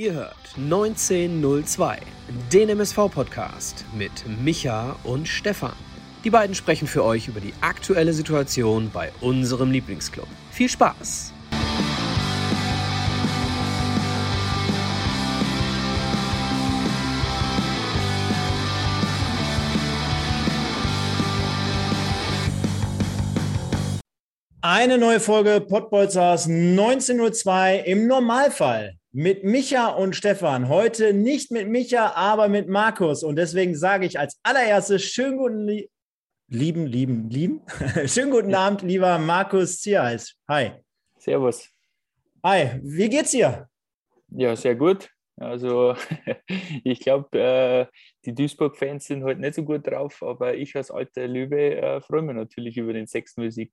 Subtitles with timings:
[0.00, 1.98] Ihr hört 1902,
[2.50, 4.10] den MSV-Podcast mit
[4.42, 5.74] Micha und Stefan.
[6.24, 10.26] Die beiden sprechen für euch über die aktuelle Situation bei unserem Lieblingsclub.
[10.52, 11.34] Viel Spaß!
[24.62, 30.68] Eine neue Folge Pottbolzers 1902 im Normalfall mit Micha und Stefan.
[30.68, 33.22] Heute nicht mit Micha, aber mit Markus.
[33.22, 35.66] Und deswegen sage ich als allererstes schönen guten
[36.48, 37.62] lieben, lieben, lieben.
[38.06, 40.34] schönen guten Abend, lieber Markus Zierheis.
[40.48, 40.72] Hi.
[41.18, 41.68] Servus.
[42.44, 43.68] Hi, wie geht's dir?
[44.28, 45.10] Ja, sehr gut.
[45.36, 45.96] Also
[46.84, 47.86] ich glaube, äh,
[48.24, 52.22] die Duisburg-Fans sind heute nicht so gut drauf, aber ich als alter Löwe äh, freue
[52.22, 53.72] mich natürlich über den 6-0-Sieg.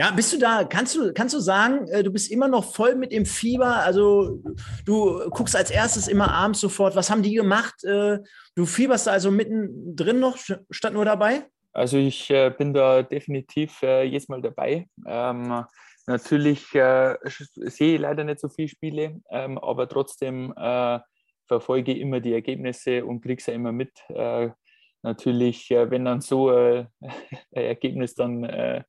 [0.00, 2.94] Ja, bist du da, kannst du, kannst du sagen, äh, du bist immer noch voll
[2.94, 3.82] mit dem Fieber?
[3.82, 4.40] Also
[4.84, 7.82] du guckst als erstes immer abends sofort, was haben die gemacht?
[7.82, 8.20] Äh,
[8.54, 10.38] du fieberst da also mittendrin noch,
[10.70, 11.46] statt nur dabei?
[11.72, 14.86] Also ich äh, bin da definitiv jetzt mal dabei.
[15.04, 15.64] Ähm,
[16.06, 21.00] natürlich äh, sehe ich leider nicht so viele Spiele, ähm, aber trotzdem äh,
[21.48, 23.90] verfolge ich immer die Ergebnisse und kriege es ja immer mit.
[24.10, 24.50] Äh,
[25.02, 26.88] natürlich, wenn dann so ein
[27.50, 28.84] Ergebnis dann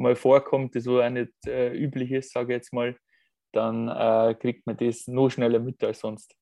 [0.00, 2.96] mal vorkommt, das wo auch nicht äh, üblich ist, sage ich jetzt mal,
[3.52, 6.34] dann äh, kriegt man das noch schneller mit als sonst.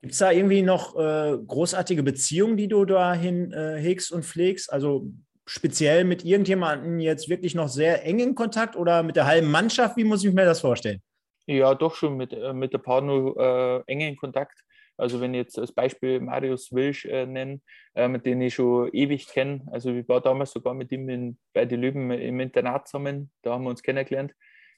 [0.00, 4.72] Gibt es da irgendwie noch äh, großartige Beziehungen, die du dahin äh, hegst und pflegst?
[4.72, 5.10] Also
[5.44, 9.96] speziell mit irgendjemandem jetzt wirklich noch sehr eng in Kontakt oder mit der halben Mannschaft?
[9.96, 11.02] Wie muss ich mir das vorstellen?
[11.46, 14.62] Ja, doch schon mit, äh, mit der Partner äh, eng in Kontakt.
[15.00, 17.60] Also wenn ich jetzt als Beispiel Marius Wilsch äh, nenne,
[17.94, 19.66] ähm, den ich schon ewig kenne.
[19.70, 23.52] Also ich war damals sogar mit ihm in, bei den Löwen im Internat zusammen, da
[23.54, 24.34] haben wir uns kennengelernt.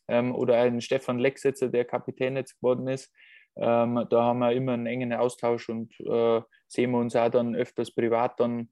[0.08, 3.12] Ähm, oder einen Stefan Lexetzer, der Kapitän jetzt geworden ist.
[3.56, 7.54] Ähm, da haben wir immer einen engen Austausch und äh, sehen wir uns auch dann
[7.54, 8.70] öfters privat dann.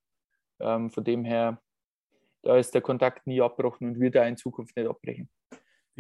[0.61, 1.61] Ähm, von dem her,
[2.43, 5.29] da ist der Kontakt nie abgebrochen und wird da in Zukunft nicht abbrechen.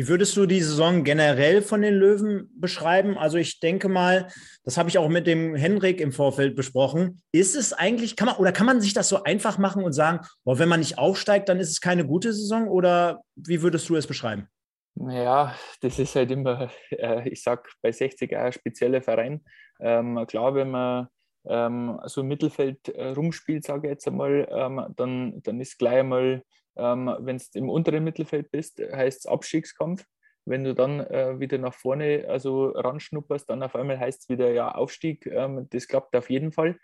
[0.00, 3.18] Wie würdest du die Saison generell von den Löwen beschreiben?
[3.18, 4.28] Also ich denke mal,
[4.64, 7.20] das habe ich auch mit dem Henrik im Vorfeld besprochen.
[7.32, 10.20] Ist es eigentlich, kann man, oder kann man sich das so einfach machen und sagen,
[10.42, 12.66] boah, wenn man nicht aufsteigt, dann ist es keine gute Saison?
[12.68, 14.48] Oder wie würdest du es beschreiben?
[14.94, 19.44] Ja, das ist halt immer, äh, ich sag bei 60 ein spezieller Verein.
[19.80, 21.08] Ähm, klar, wenn man
[21.46, 25.98] ähm, so im Mittelfeld äh, rumspielt, sage ich jetzt einmal, ähm, dann, dann ist gleich
[25.98, 26.42] einmal
[26.76, 30.04] ähm, Wenn du im unteren Mittelfeld bist, heißt es Abstiegskampf.
[30.46, 34.50] Wenn du dann äh, wieder nach vorne also ranschnupperst, dann auf einmal heißt es wieder
[34.52, 35.26] ja Aufstieg.
[35.26, 36.78] Ähm, das klappt auf jeden Fall.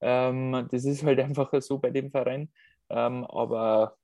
[0.00, 2.52] Ähm, das ist halt einfach so bei dem Verein.
[2.90, 3.96] Ähm, aber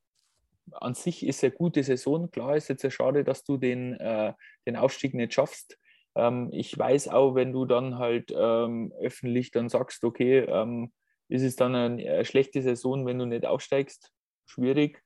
[0.72, 2.30] an sich ist eine gute Saison.
[2.30, 4.34] Klar ist jetzt ja schade, dass du den, äh,
[4.66, 5.78] den Aufstieg nicht schaffst.
[6.14, 10.92] Ähm, ich weiß auch, wenn du dann halt ähm, öffentlich dann sagst, okay, ähm,
[11.28, 14.12] ist es dann eine, eine, schlechte Saison, wenn du nicht aufsteigst?
[14.46, 15.02] Schwierig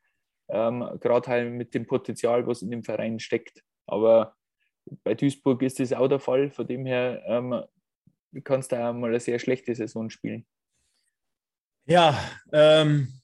[0.49, 3.63] ähm, gerade halt mit dem Potenzial, was in dem Verein steckt.
[3.87, 4.37] Aber
[5.03, 6.51] bei Duisburg ist das auch der Fall.
[6.51, 7.63] Von dem her ähm,
[8.43, 10.47] kannst du auch mal eine sehr schlechte Saison spielen.
[11.87, 12.19] Ja,
[12.53, 13.21] ähm,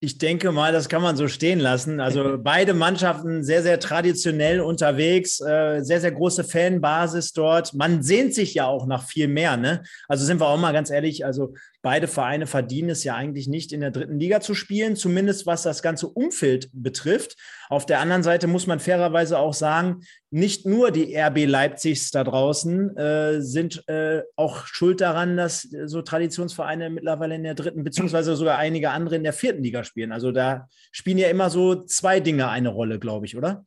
[0.00, 2.00] ich denke mal, das kann man so stehen lassen.
[2.00, 7.72] Also beide Mannschaften sehr, sehr traditionell unterwegs, äh, sehr, sehr große Fanbasis dort.
[7.74, 9.56] Man sehnt sich ja auch nach viel mehr.
[9.56, 9.84] Ne?
[10.08, 11.54] Also sind wir auch mal ganz ehrlich, also
[11.86, 15.62] beide Vereine verdienen es ja eigentlich nicht, in der dritten Liga zu spielen, zumindest was
[15.62, 17.36] das ganze Umfeld betrifft.
[17.68, 20.00] Auf der anderen Seite muss man fairerweise auch sagen,
[20.32, 26.02] nicht nur die RB Leipzigs da draußen äh, sind äh, auch schuld daran, dass so
[26.02, 30.10] Traditionsvereine mittlerweile in der dritten, beziehungsweise sogar einige andere in der vierten Liga spielen.
[30.10, 33.64] Also da spielen ja immer so zwei Dinge eine Rolle, glaube ich, oder?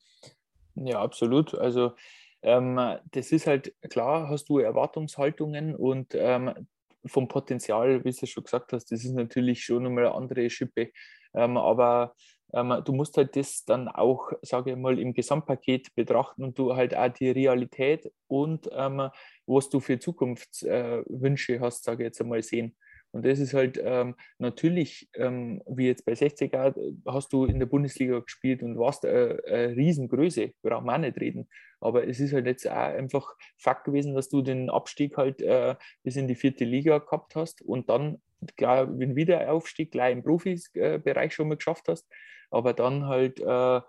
[0.75, 1.55] Ja, absolut.
[1.55, 1.93] Also
[2.41, 2.81] ähm,
[3.11, 6.67] das ist halt klar, hast du Erwartungshaltungen und ähm,
[7.05, 10.91] vom Potenzial, wie du schon gesagt hast, das ist natürlich schon nochmal eine andere Schippe.
[11.33, 12.15] Ähm, aber
[12.53, 16.75] ähm, du musst halt das dann auch, sage ich mal, im Gesamtpaket betrachten und du
[16.75, 19.09] halt auch die Realität und ähm,
[19.45, 22.75] was du für Zukunftswünsche äh, hast, sage ich jetzt einmal, sehen.
[23.11, 26.75] Und das ist halt ähm, natürlich, ähm, wie jetzt bei 60er,
[27.07, 30.97] hast du in der Bundesliga gespielt und warst eine, äh, eine Riesengröße, brauchen wir auch
[30.99, 31.49] nicht reden.
[31.81, 35.75] Aber es ist halt jetzt auch einfach Fakt gewesen, dass du den Abstieg halt äh,
[36.03, 38.21] bis in die vierte Liga gehabt hast und dann
[38.57, 42.07] klar, wenn wieder Aufstieg gleich im Profibereich schon mal geschafft hast,
[42.51, 43.81] aber dann halt äh,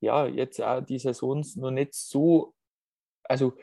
[0.00, 2.54] ja jetzt auch die Saisons noch nicht so,
[3.24, 3.54] also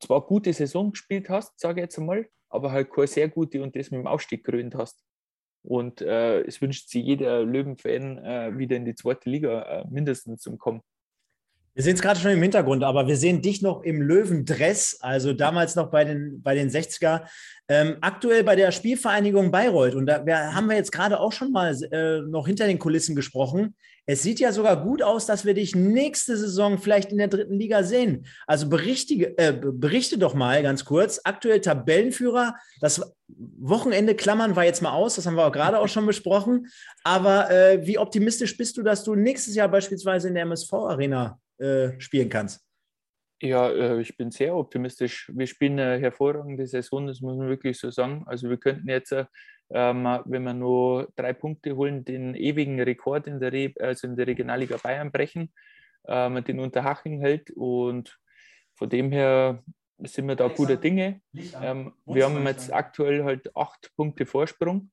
[0.00, 3.74] zwar gute Saison gespielt hast, sage ich jetzt einmal, aber halt keine sehr gute und
[3.74, 5.02] das mit dem Aufstieg gerönt hast.
[5.62, 10.42] Und äh, es wünscht sich jeder Löwenfan äh, wieder in die zweite Liga äh, mindestens
[10.42, 10.82] zu kommen.
[11.74, 15.32] Wir sehen es gerade schon im Hintergrund, aber wir sehen dich noch im Löwendress, also
[15.32, 17.22] damals noch bei den, bei den 60er.
[17.68, 21.52] Ähm, aktuell bei der Spielvereinigung Bayreuth, und da wir, haben wir jetzt gerade auch schon
[21.52, 23.76] mal äh, noch hinter den Kulissen gesprochen.
[24.04, 27.54] Es sieht ja sogar gut aus, dass wir dich nächste Saison vielleicht in der dritten
[27.54, 28.26] Liga sehen.
[28.48, 31.20] Also berichte, äh, berichte doch mal ganz kurz.
[31.22, 32.56] Aktuell Tabellenführer.
[32.80, 36.66] Das Wochenende klammern wir jetzt mal aus, das haben wir auch gerade auch schon besprochen.
[37.04, 42.00] Aber äh, wie optimistisch bist du, dass du nächstes Jahr beispielsweise in der MSV-Arena äh,
[42.00, 42.66] spielen kannst?
[43.42, 45.30] Ja, äh, ich bin sehr optimistisch.
[45.34, 48.24] Wir spielen eine hervorragende Saison, das muss man wirklich so sagen.
[48.26, 53.40] Also wir könnten jetzt, ähm, wenn wir nur drei Punkte holen, den ewigen Rekord in
[53.40, 55.52] der, Re also in der Regionalliga Bayern brechen,
[56.06, 57.50] ähm, den Unterhaching hält.
[57.52, 58.18] Und
[58.74, 59.62] von dem her
[59.98, 61.20] sind wir da guter Dinge.
[61.62, 64.90] Ähm, wir haben jetzt aktuell halt acht Punkte Vorsprung.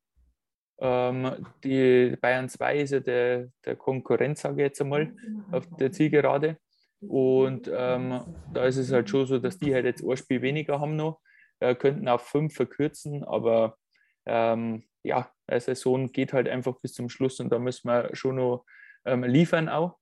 [0.80, 5.12] Die Bayern 2 ist ja der, der Konkurrent, sage ich jetzt einmal,
[5.52, 6.58] auf der Zielgerade.
[7.00, 8.22] Und ähm,
[8.54, 11.20] da ist es halt schon so, dass die halt jetzt ein Spiel weniger haben noch,
[11.60, 13.78] äh, könnten auf fünf verkürzen, aber
[14.26, 18.36] ähm, ja, eine Saison geht halt einfach bis zum Schluss und da müssen wir schon
[18.36, 18.66] noch
[19.06, 19.98] ähm, liefern auch.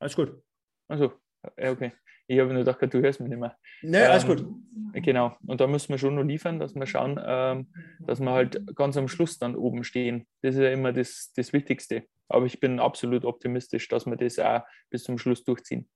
[0.00, 0.42] Alles gut.
[0.88, 1.12] Also,
[1.56, 1.92] okay.
[2.26, 3.56] Ich habe nur gedacht, du hörst mich nicht mehr.
[3.82, 4.46] Nee, alles ähm, gut.
[4.94, 5.36] Genau.
[5.46, 7.68] Und da müssen wir schon noch liefern, dass wir schauen, ähm,
[8.00, 10.26] dass wir halt ganz am Schluss dann oben stehen.
[10.42, 12.04] Das ist ja immer das, das Wichtigste.
[12.28, 15.88] Aber ich bin absolut optimistisch, dass wir das auch bis zum Schluss durchziehen.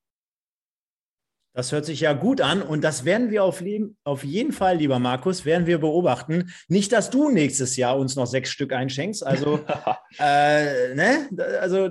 [1.52, 3.62] Das hört sich ja gut an und das werden wir auf,
[4.05, 6.52] auf, jeden Fall, lieber Markus, werden wir beobachten.
[6.69, 9.26] Nicht, dass du nächstes Jahr uns noch sechs Stück einschenkst.
[9.26, 9.58] Also,
[10.20, 11.29] äh, ne?
[11.61, 11.91] also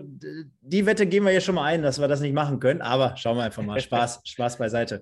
[0.62, 2.82] die Wette gehen wir hier schon mal ein, dass wir das nicht machen können.
[2.82, 3.82] Aber schauen wir einfach mal.
[3.82, 5.02] Spaß, Spaß beiseite.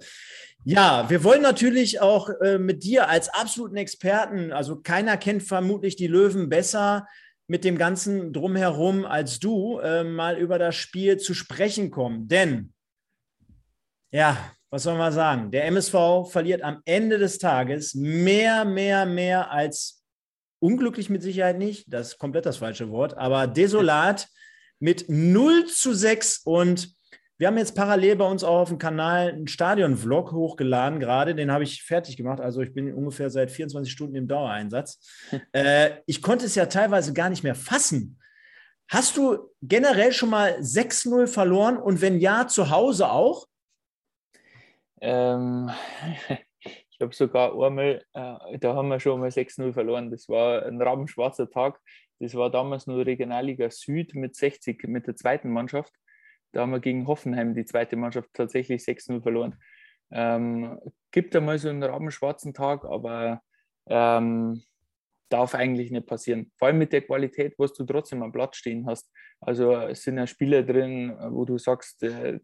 [0.63, 5.95] Ja, wir wollen natürlich auch äh, mit dir als absoluten Experten, also keiner kennt vermutlich
[5.95, 7.07] die Löwen besser
[7.48, 12.27] mit dem ganzen drumherum als du, äh, mal über das Spiel zu sprechen kommen.
[12.27, 12.74] Denn,
[14.12, 14.38] ja,
[14.69, 15.51] was soll man sagen?
[15.51, 20.04] Der MSV verliert am Ende des Tages mehr, mehr, mehr als
[20.59, 21.86] unglücklich mit Sicherheit nicht.
[21.88, 24.27] Das ist komplett das falsche Wort, aber desolat
[24.80, 26.95] mit 0 zu 6 und
[27.39, 31.51] wir haben jetzt parallel bei uns auch auf dem Kanal einen Stadion-Vlog hochgeladen, gerade den
[31.51, 32.42] habe ich fertig gemacht.
[32.42, 35.00] Also ich bin ungefähr seit 24 Stunden im Dauereinsatz.
[35.51, 38.19] äh, ich konnte es ja teilweise gar nicht mehr fassen.
[38.89, 43.45] Hast du generell schon mal 6-0 verloren und wenn ja, zu Hause auch?
[45.01, 45.69] Ähm,
[46.59, 50.11] ich habe sogar einmal, äh, da haben wir schon mal 6-0 verloren.
[50.11, 51.79] Das war ein rabenschwarzer Tag.
[52.19, 55.94] Das war damals nur Regionalliga Süd mit 60, mit der zweiten Mannschaft.
[56.51, 59.55] Da haben wir gegen Hoffenheim die zweite Mannschaft tatsächlich 6-0 verloren.
[60.11, 60.79] Ähm,
[61.11, 63.41] gibt einmal so einen rabenschwarzen Tag, aber
[63.88, 64.63] ähm,
[65.29, 66.51] darf eigentlich nicht passieren.
[66.57, 69.11] Vor allem mit der Qualität, was du trotzdem am Platz stehen hast.
[69.41, 72.39] Also es sind ja Spieler drin, wo du sagst, äh,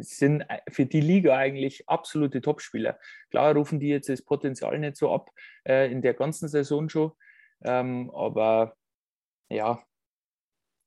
[0.00, 2.98] sind für die Liga eigentlich absolute Topspieler.
[3.30, 5.30] Klar rufen die jetzt das Potenzial nicht so ab
[5.66, 7.12] äh, in der ganzen Saison schon,
[7.64, 8.76] ähm, aber
[9.50, 9.82] ja,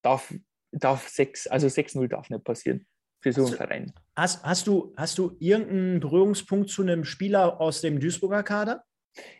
[0.02, 0.34] darf,
[0.72, 2.88] darf 6, also 6-0 darf nicht passieren
[3.22, 3.94] für so einen Verein.
[4.16, 8.84] Hast, hast, du, hast du irgendeinen Berührungspunkt zu einem Spieler aus dem Duisburger Kader?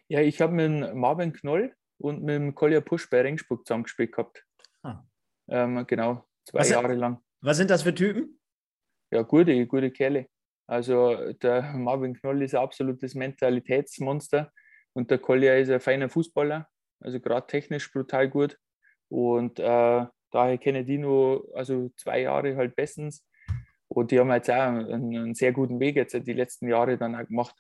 [0.08, 4.46] Ja, ich habe mit Marvin Knoll und mit dem Kolja Pusch bei Regensburg zusammengespielt gehabt.
[4.84, 5.04] Ah.
[5.48, 7.22] Ähm, genau, zwei was Jahre lang.
[7.42, 8.40] Was sind das für Typen?
[9.12, 10.28] Ja, gute, gute Kerle.
[10.68, 14.52] Also der Marvin Knoll ist ein absolutes Mentalitätsmonster
[14.94, 16.68] und der Kolja ist ein feiner Fußballer,
[17.02, 18.58] also gerade technisch brutal gut.
[19.10, 23.28] Und äh, daher kenne ich die nur also zwei Jahre halt bestens.
[23.88, 27.16] Und die haben jetzt auch einen, einen sehr guten Weg jetzt die letzten Jahre dann
[27.16, 27.56] auch gemacht.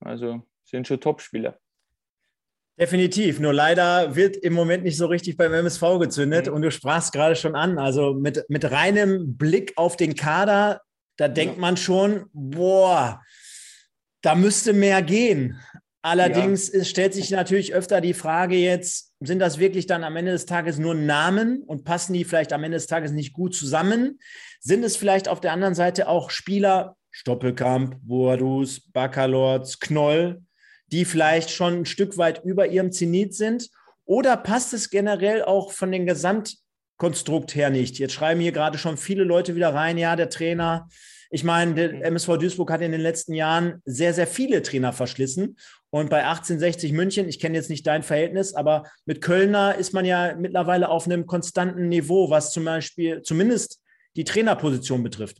[0.00, 1.58] Also sind schon Top-Spieler.
[2.78, 3.40] Definitiv.
[3.40, 6.46] Nur leider wird im Moment nicht so richtig beim MSV gezündet.
[6.46, 6.54] Mhm.
[6.54, 7.78] Und du sprachst gerade schon an.
[7.78, 10.82] Also mit, mit reinem Blick auf den Kader,
[11.16, 11.60] da denkt ja.
[11.60, 13.22] man schon, boah,
[14.22, 15.58] da müsste mehr gehen.
[16.02, 16.84] Allerdings ja.
[16.84, 20.78] stellt sich natürlich öfter die Frage jetzt, sind das wirklich dann am Ende des Tages
[20.78, 24.20] nur Namen und passen die vielleicht am Ende des Tages nicht gut zusammen?
[24.60, 30.42] Sind es vielleicht auf der anderen Seite auch Spieler, Stoppelkamp, Boadus, Baccalords, Knoll,
[30.92, 33.70] die vielleicht schon ein Stück weit über ihrem Zenit sind?
[34.04, 37.98] Oder passt es generell auch von dem Gesamtkonstrukt her nicht?
[37.98, 40.88] Jetzt schreiben hier gerade schon viele Leute wieder rein, ja, der Trainer
[41.30, 45.56] ich meine, der MSV Duisburg hat in den letzten Jahren sehr, sehr viele Trainer verschlissen.
[45.90, 50.04] Und bei 1860 München, ich kenne jetzt nicht dein Verhältnis, aber mit Kölner ist man
[50.04, 53.80] ja mittlerweile auf einem konstanten Niveau, was zum Beispiel zumindest
[54.14, 55.38] die Trainerposition betrifft.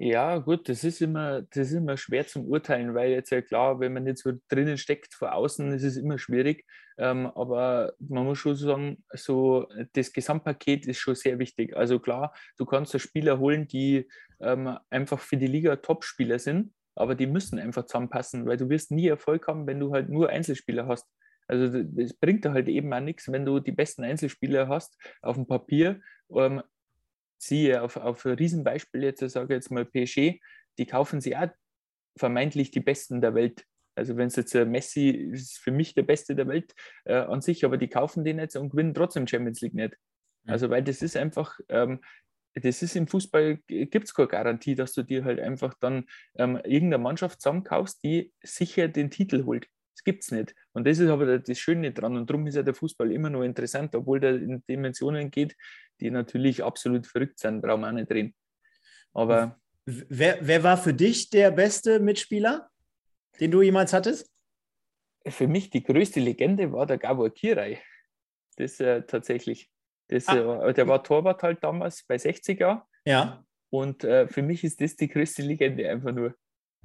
[0.00, 3.80] Ja, gut, das ist immer, das ist immer schwer zum Urteilen, weil jetzt ja klar,
[3.80, 6.64] wenn man nicht so drinnen steckt vor außen, ist es immer schwierig.
[6.98, 11.76] Ähm, aber man muss schon sagen, so das Gesamtpaket ist schon sehr wichtig.
[11.76, 14.08] Also klar, du kannst da Spieler holen, die
[14.40, 18.92] ähm, einfach für die Liga Top-Spieler sind, aber die müssen einfach zusammenpassen, weil du wirst
[18.92, 21.08] nie Erfolg haben, wenn du halt nur Einzelspieler hast.
[21.48, 21.64] Also
[21.96, 25.46] es bringt dir halt eben auch nichts, wenn du die besten Einzelspieler hast auf dem
[25.46, 26.00] Papier,
[26.36, 26.62] ähm,
[27.38, 30.40] siehe auf, auf ein Riesenbeispiel jetzt, ich sage jetzt mal PSG,
[30.78, 31.48] die kaufen sie auch
[32.16, 33.64] vermeintlich die Besten der Welt.
[33.94, 37.64] Also wenn es jetzt Messi ist für mich der Beste der Welt äh, an sich,
[37.64, 39.96] aber die kaufen den jetzt und gewinnen trotzdem Champions League nicht.
[40.46, 42.00] Also weil das ist einfach, ähm,
[42.54, 46.56] das ist im Fußball, gibt es keine Garantie, dass du dir halt einfach dann ähm,
[46.64, 49.66] irgendeine Mannschaft zusammenkaufst, die sicher den Titel holt.
[49.96, 50.54] Das gibt es nicht.
[50.72, 52.16] Und das ist aber das Schöne dran.
[52.16, 55.56] Und darum ist ja der Fußball immer noch interessant, obwohl der in Dimensionen geht,
[56.00, 58.34] die natürlich absolut verrückt sind, brauchen wir auch nicht reden.
[59.12, 59.58] Aber.
[59.90, 62.68] Wer, wer war für dich der beste Mitspieler,
[63.40, 64.30] den du jemals hattest?
[65.26, 67.80] Für mich die größte Legende war der Gabor Kirai.
[68.56, 69.70] Das äh, tatsächlich.
[70.08, 70.68] Das, ah.
[70.68, 72.82] äh, der war Torwart halt damals bei 60er.
[73.06, 73.44] Ja.
[73.70, 76.34] Und äh, für mich ist das die größte Legende einfach nur.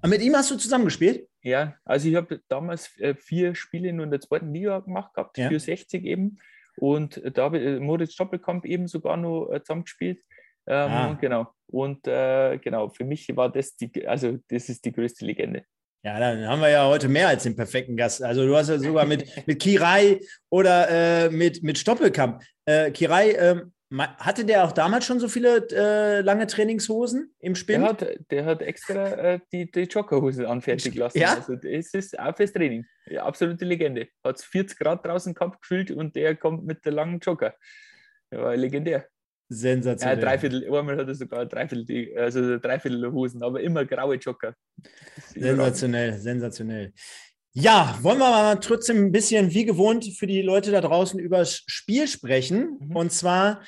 [0.02, 1.30] Und mit ihm hast du zusammengespielt?
[1.42, 5.38] Ja, also ich habe damals äh, vier Spiele nur in der zweiten Liga gemacht gehabt,
[5.38, 5.50] ja.
[5.50, 6.40] für 60 eben.
[6.78, 10.20] Und da habe ich äh, Moritz Stoppelkamp eben sogar noch äh, zusammengespielt.
[10.66, 11.18] Ähm, ah.
[11.20, 11.48] Genau.
[11.68, 15.66] Und äh, genau, für mich war das die, also das ist die größte Legende.
[16.06, 18.22] Ja, dann haben wir ja heute mehr als den perfekten Gast.
[18.22, 22.44] Also du hast ja sogar mit, mit Kirai oder äh, mit, mit Stoppelkamp.
[22.66, 27.80] Äh, Kirai, ähm, hatte der auch damals schon so viele äh, lange Trainingshosen im Spiel?
[27.80, 31.20] Der hat, der hat extra äh, die, die Joggerhose anfertigen lassen.
[31.20, 31.36] Ja?
[31.36, 32.86] Also das ist auch fürs Training.
[33.06, 34.08] Ja, absolute Legende.
[34.24, 37.56] Hat 40 Grad draußen gehabt gefühlt und der kommt mit der langen Jogger.
[38.32, 39.08] war legendär.
[39.50, 40.18] Sensationell.
[40.18, 44.56] Ja, dreiviertel, einmal hat er sogar dreiviertel, also dreiviertel Hosen, aber immer graue Jogger.
[45.36, 46.94] Sensationell, sensationell.
[47.56, 51.38] Ja, wollen wir mal trotzdem ein bisschen wie gewohnt für die Leute da draußen über
[51.38, 52.80] das Spiel sprechen.
[52.80, 52.96] Mhm.
[52.96, 53.62] Und zwar,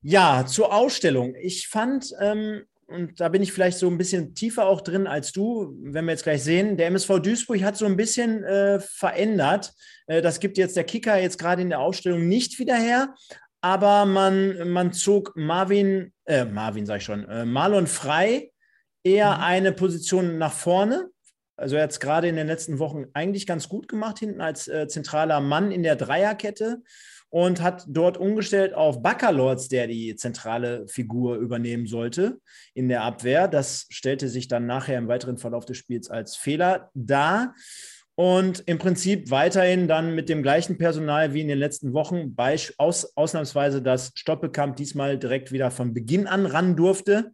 [0.00, 1.34] ja, zur Ausstellung.
[1.38, 5.32] Ich fand, ähm, und da bin ich vielleicht so ein bisschen tiefer auch drin als
[5.32, 9.74] du, wenn wir jetzt gleich sehen, der MSV Duisburg hat so ein bisschen äh, verändert.
[10.06, 13.14] Äh, das gibt jetzt der Kicker jetzt gerade in der Ausstellung nicht wieder her.
[13.60, 18.52] Aber man, man zog Marvin, äh, Marvin sag ich schon, äh, Marlon Frei
[19.04, 19.42] eher mhm.
[19.42, 21.10] eine Position nach vorne
[21.58, 24.68] also er hat es gerade in den letzten Wochen eigentlich ganz gut gemacht, hinten als
[24.68, 26.82] äh, zentraler Mann in der Dreierkette
[27.30, 32.40] und hat dort umgestellt auf Baccalords, der die zentrale Figur übernehmen sollte
[32.74, 33.48] in der Abwehr.
[33.48, 37.54] Das stellte sich dann nachher im weiteren Verlauf des Spiels als Fehler dar.
[38.14, 42.34] Und im Prinzip weiterhin dann mit dem gleichen Personal wie in den letzten Wochen,
[42.76, 47.32] aus, ausnahmsweise, dass Stoppelkamp diesmal direkt wieder von Beginn an ran durfte.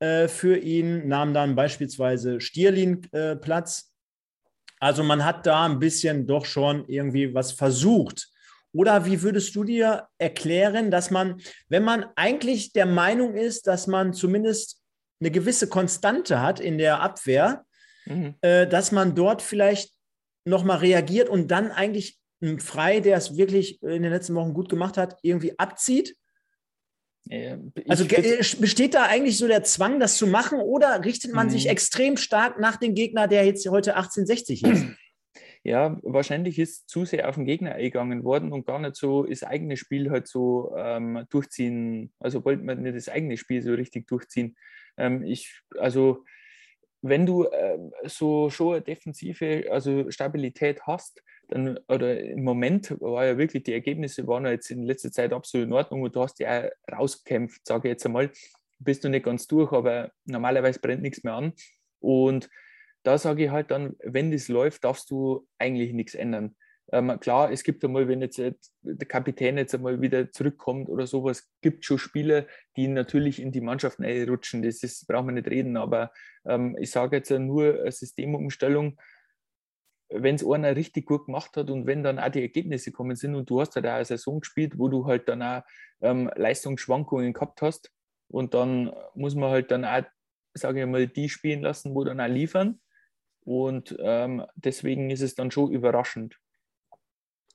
[0.00, 3.92] Äh, für ihn, nahm dann beispielsweise Stierlin äh, Platz.
[4.78, 8.30] Also man hat da ein bisschen doch schon irgendwie was versucht.
[8.72, 11.38] Oder wie würdest du dir erklären, dass man,
[11.68, 14.80] wenn man eigentlich der Meinung ist, dass man zumindest
[15.20, 17.66] eine gewisse Konstante hat in der Abwehr,
[18.06, 18.36] mhm.
[18.40, 19.92] äh, dass man dort vielleicht
[20.46, 24.70] nochmal reagiert und dann eigentlich einen Frei, der es wirklich in den letzten Wochen gut
[24.70, 26.16] gemacht hat, irgendwie abzieht?
[27.88, 28.04] Also
[28.58, 31.70] besteht da eigentlich so der Zwang, das zu machen, oder richtet man sich mhm.
[31.70, 34.86] extrem stark nach dem Gegner, der jetzt heute 1860 ist?
[35.62, 39.42] Ja, wahrscheinlich ist zu sehr auf den Gegner eingegangen worden und gar nicht so das
[39.42, 42.14] eigene Spiel halt so ähm, durchziehen.
[42.18, 44.56] Also wollte man nicht das eigene Spiel so richtig durchziehen.
[44.96, 46.24] Ähm, ich, also
[47.02, 53.26] wenn du äh, so schon eine defensive, also Stabilität hast, dann, oder im Moment war
[53.26, 56.22] ja wirklich, die Ergebnisse waren ja jetzt in letzter Zeit absolut in Ordnung und du
[56.22, 58.30] hast ja auch rausgekämpft, sage ich jetzt einmal.
[58.78, 61.52] Bist du nicht ganz durch, aber normalerweise brennt nichts mehr an.
[61.98, 62.48] Und
[63.02, 66.56] da sage ich halt dann, wenn das läuft, darfst du eigentlich nichts ändern.
[66.92, 68.54] Ähm, klar, es gibt einmal, wenn jetzt der
[69.08, 74.00] Kapitän jetzt einmal wieder zurückkommt oder sowas, gibt schon Spieler, die natürlich in die Mannschaft
[74.00, 74.62] rutschen.
[74.62, 76.10] Das ist, brauchen wir nicht reden, aber
[76.44, 78.98] ähm, ich sage jetzt nur eine Systemumstellung
[80.10, 83.34] wenn es einer richtig gut gemacht hat und wenn dann auch die Ergebnisse kommen sind
[83.34, 85.62] und du hast halt auch eine Saison gespielt, wo du halt dann auch
[86.00, 87.92] ähm, Leistungsschwankungen gehabt hast
[88.28, 90.02] und dann muss man halt dann auch,
[90.54, 92.80] sage ich mal, die spielen lassen, wo dann auch liefern
[93.44, 96.38] und ähm, deswegen ist es dann schon überraschend.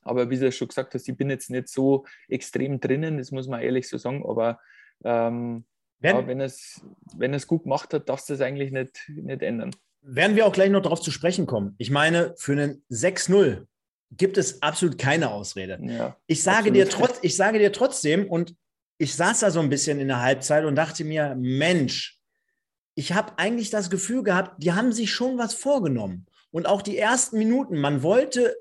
[0.05, 3.47] Aber wie du schon gesagt hast, ich bin jetzt nicht so extrem drinnen, das muss
[3.47, 4.59] man ehrlich so sagen, aber
[5.03, 5.65] ähm,
[5.99, 6.85] wenn, ja, wenn, es,
[7.17, 9.71] wenn es gut gemacht hat, darfst du es eigentlich nicht, nicht ändern
[10.05, 11.75] werden wir auch gleich noch darauf zu sprechen kommen.
[11.77, 13.65] Ich meine, für einen 6-0
[14.11, 15.79] gibt es absolut keine Ausrede.
[15.81, 18.55] Ja, ich, sage dir trotz, ich sage dir trotzdem, und
[18.97, 22.19] ich saß da so ein bisschen in der Halbzeit und dachte mir, Mensch,
[22.93, 26.27] ich habe eigentlich das Gefühl gehabt, die haben sich schon was vorgenommen.
[26.51, 28.55] Und auch die ersten Minuten, man wollte,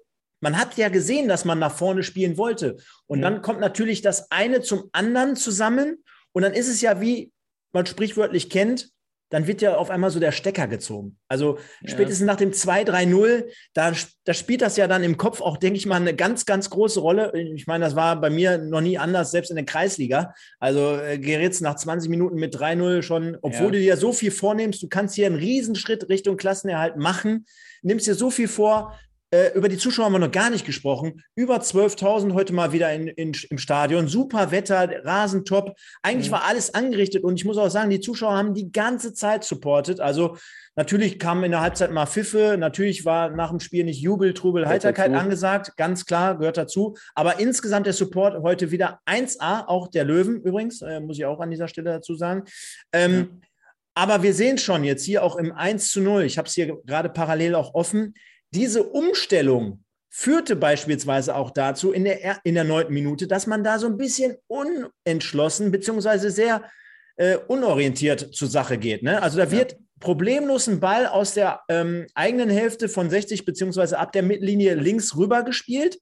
[0.45, 2.77] man hat ja gesehen, dass man nach vorne spielen wollte.
[3.07, 3.23] Und mhm.
[3.23, 6.05] dann kommt natürlich das eine zum anderen zusammen.
[6.33, 7.33] Und dann ist es ja wie
[7.73, 8.91] man sprichwörtlich kennt,
[9.31, 11.17] dann wird ja auf einmal so der Stecker gezogen.
[11.29, 11.89] Also ja.
[11.89, 13.93] spätestens nach dem 2-3-0, da,
[14.25, 17.01] da spielt das ja dann im Kopf auch, denke ich mal, eine ganz, ganz große
[17.01, 17.33] Rolle.
[17.35, 20.35] Ich meine, das war bei mir noch nie anders, selbst in der Kreisliga.
[20.61, 23.71] Also äh, gerätst nach 20 Minuten mit 3-0 schon, obwohl ja.
[23.71, 27.47] du dir so viel vornimmst, du kannst hier einen Riesenschritt Richtung Klassenerhalt machen,
[27.83, 28.95] nimmst dir so viel vor,
[29.35, 31.25] äh, über die Zuschauer haben wir noch gar nicht gesprochen.
[31.35, 34.07] Über 12.000 heute mal wieder in, in, im Stadion.
[34.07, 35.77] Super Wetter, Rasentop.
[36.03, 36.35] Eigentlich mhm.
[36.35, 39.99] war alles angerichtet und ich muss auch sagen, die Zuschauer haben die ganze Zeit supportet.
[39.99, 40.37] Also
[40.77, 42.55] natürlich kamen in der Halbzeit mal Pfiffe.
[42.57, 45.77] Natürlich war nach dem Spiel nicht Jubel, Trubel, Heiterkeit angesagt.
[45.77, 46.97] Ganz klar, gehört dazu.
[47.17, 51.41] Aber insgesamt der Support heute wieder 1A, auch der Löwen übrigens, äh, muss ich auch
[51.41, 52.45] an dieser Stelle dazu sagen.
[52.93, 53.49] Ähm, ja.
[53.97, 56.77] Aber wir sehen schon jetzt hier auch im 1 zu 0, ich habe es hier
[56.85, 58.15] gerade parallel auch offen,
[58.51, 59.85] diese Umstellung
[60.17, 63.97] führte beispielsweise auch dazu in der, in der neunten Minute, dass man da so ein
[63.97, 66.63] bisschen unentschlossen beziehungsweise sehr
[67.17, 69.03] äh, unorientiert zur Sache geht.
[69.03, 69.21] Ne?
[69.21, 69.79] Also da wird ja.
[69.99, 75.17] problemlos ein Ball aus der ähm, eigenen Hälfte von 60 beziehungsweise ab der Mittellinie links
[75.17, 75.99] rüber gespielt.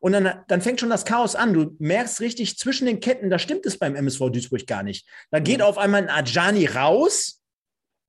[0.00, 1.54] Und dann, dann fängt schon das Chaos an.
[1.54, 5.06] Du merkst richtig zwischen den Ketten, da stimmt es beim MSV Duisburg gar nicht.
[5.30, 7.41] Da geht auf einmal ein Ajani raus,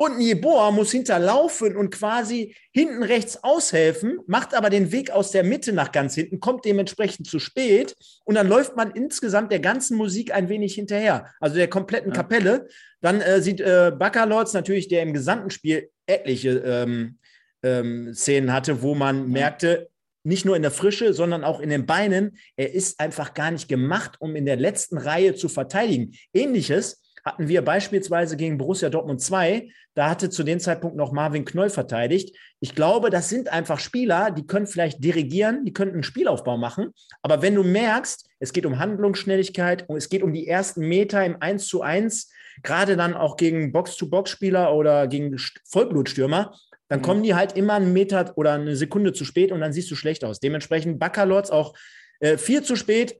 [0.06, 5.44] und Nieboa muss hinterlaufen und quasi hinten rechts aushelfen, macht aber den Weg aus der
[5.44, 7.96] Mitte nach ganz hinten, kommt dementsprechend zu spät
[8.26, 12.16] und dann läuft man insgesamt der ganzen Musik ein wenig hinterher, also der kompletten ja.
[12.16, 12.68] Kapelle.
[13.02, 17.18] Dann äh, sieht äh, Baccalords natürlich, der im gesamten Spiel etliche ähm,
[17.64, 19.90] ähm, Szenen hatte, wo man merkte,
[20.26, 23.68] nicht nur in der Frische, sondern auch in den Beinen, er ist einfach gar nicht
[23.68, 26.14] gemacht, um in der letzten Reihe zu verteidigen.
[26.34, 29.70] Ähnliches hatten wir beispielsweise gegen Borussia Dortmund 2.
[29.94, 32.36] Da hatte zu dem Zeitpunkt noch Marvin Knoll verteidigt.
[32.60, 36.94] Ich glaube, das sind einfach Spieler, die können vielleicht dirigieren, die könnten einen Spielaufbau machen.
[37.22, 41.24] Aber wenn du merkst, es geht um Handlungsschnelligkeit und es geht um die ersten Meter
[41.24, 42.30] im 1 zu 1,
[42.62, 46.53] gerade dann auch gegen Box-to-Box-Spieler oder gegen Vollblutstürmer,
[46.89, 47.03] dann mhm.
[47.03, 49.96] kommen die halt immer einen Meter oder eine Sekunde zu spät und dann siehst du
[49.96, 50.39] schlecht aus.
[50.39, 51.74] Dementsprechend Baccalords auch
[52.19, 53.19] äh, viel zu spät.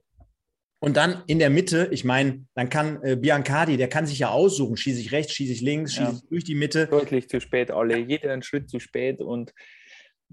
[0.84, 4.28] Und dann in der Mitte, ich meine, dann kann äh, Biancardi, der kann sich ja
[4.28, 6.12] aussuchen, schieße ich rechts, schieße ich links, schieße ja.
[6.14, 6.88] ich durch die Mitte.
[6.88, 9.22] Deutlich zu spät, alle, jeder einen Schritt zu spät.
[9.22, 9.54] Und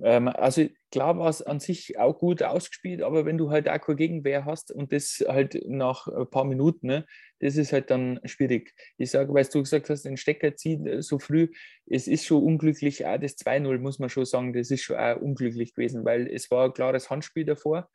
[0.04, 3.80] ähm, also klar war es an sich auch gut ausgespielt, aber wenn du halt auch
[3.80, 7.06] keine Gegenwehr hast und das halt nach ein paar Minuten, ne,
[7.40, 8.74] das ist halt dann schwierig.
[8.98, 11.48] Ich sage, weil du gesagt hast, den Stecker zieht äh, so früh,
[11.86, 15.16] es ist schon unglücklich, auch das 2-0 muss man schon sagen, das ist schon auch
[15.16, 17.90] unglücklich gewesen, weil es war ein klares Handspiel davor.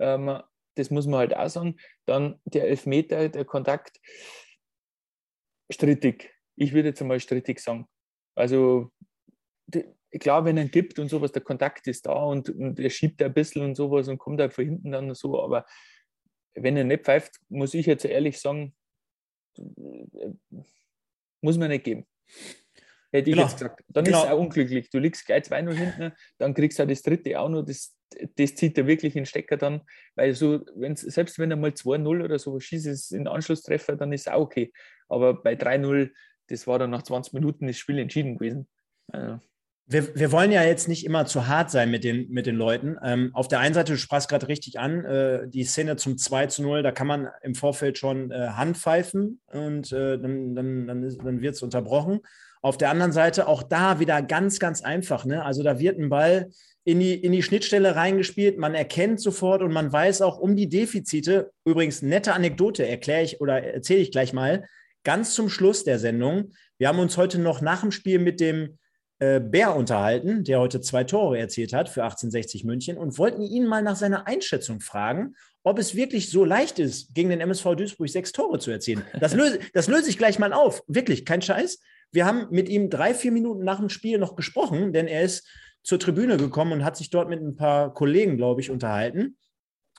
[0.00, 0.40] Ähm,
[0.76, 1.76] das muss man halt auch sagen.
[2.06, 4.00] Dann der Elfmeter, der Kontakt,
[5.70, 6.34] strittig.
[6.56, 7.86] Ich würde jetzt einmal strittig sagen.
[8.34, 8.90] Also
[10.18, 13.32] klar, wenn er gibt und sowas, der Kontakt ist da und, und er schiebt ein
[13.32, 15.66] bisschen und sowas und kommt halt von hinten dann so, aber
[16.54, 18.74] wenn er nicht pfeift, muss ich jetzt ehrlich sagen,
[21.40, 22.06] muss man nicht geben.
[23.12, 23.48] Hätte ich genau.
[23.48, 23.84] jetzt gesagt.
[23.88, 24.18] Dann genau.
[24.18, 24.90] ist es auch unglücklich.
[24.90, 27.62] Du liegst gleich 2-0 hinten, dann kriegst du auch das dritte auch noch.
[27.62, 27.96] Das,
[28.36, 29.82] das zieht er wirklich in den Stecker dann.
[30.14, 34.12] Weil so, wenn's, selbst wenn er mal 2-0 oder so schießt, es in Anschlusstreffer, dann
[34.12, 34.72] ist es auch okay.
[35.08, 36.10] Aber bei 3-0,
[36.48, 38.68] das war dann nach 20 Minuten das Spiel entschieden gewesen.
[39.08, 39.40] Also.
[39.86, 42.96] Wir, wir, wollen ja jetzt nicht immer zu hart sein mit den, mit den Leuten.
[43.02, 46.46] Ähm, auf der einen Seite, du sprachst gerade richtig an, äh, die Szene zum 2
[46.46, 51.18] zu 0, da kann man im Vorfeld schon äh, Handpfeifen und äh, dann, dann, dann,
[51.18, 52.20] dann wird es unterbrochen.
[52.62, 55.24] Auf der anderen Seite auch da wieder ganz, ganz einfach.
[55.24, 55.44] Ne?
[55.44, 56.50] Also da wird ein Ball
[56.84, 60.68] in die, in die Schnittstelle reingespielt, man erkennt sofort und man weiß auch um die
[60.68, 61.52] Defizite.
[61.64, 64.66] Übrigens, nette Anekdote erkläre ich oder erzähle ich gleich mal.
[65.04, 66.52] Ganz zum Schluss der Sendung.
[66.78, 68.78] Wir haben uns heute noch nach dem Spiel mit dem
[69.18, 73.66] äh, Bär unterhalten, der heute zwei Tore erzielt hat für 1860 München und wollten ihn
[73.66, 78.08] mal nach seiner Einschätzung fragen, ob es wirklich so leicht ist, gegen den MSV Duisburg
[78.08, 79.04] sechs Tore zu erzielen.
[79.20, 80.82] Das löse, das löse ich gleich mal auf.
[80.86, 81.80] Wirklich, kein Scheiß.
[82.12, 85.46] Wir haben mit ihm drei, vier Minuten nach dem Spiel noch gesprochen, denn er ist
[85.82, 89.36] zur Tribüne gekommen und hat sich dort mit ein paar Kollegen, glaube ich, unterhalten.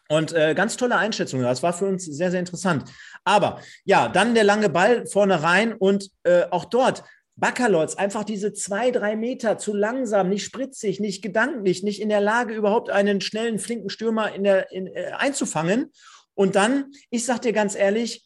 [0.09, 1.41] Und äh, ganz tolle Einschätzung.
[1.41, 2.83] Das war für uns sehr, sehr interessant.
[3.23, 7.03] Aber ja, dann der lange Ball vorne rein und äh, auch dort
[7.37, 12.19] Baccalords einfach diese zwei, drei Meter zu langsam, nicht spritzig, nicht gedanklich, nicht in der
[12.19, 15.91] Lage, überhaupt einen schnellen, flinken Stürmer in der, in, äh, einzufangen.
[16.33, 18.25] Und dann, ich sage dir ganz ehrlich,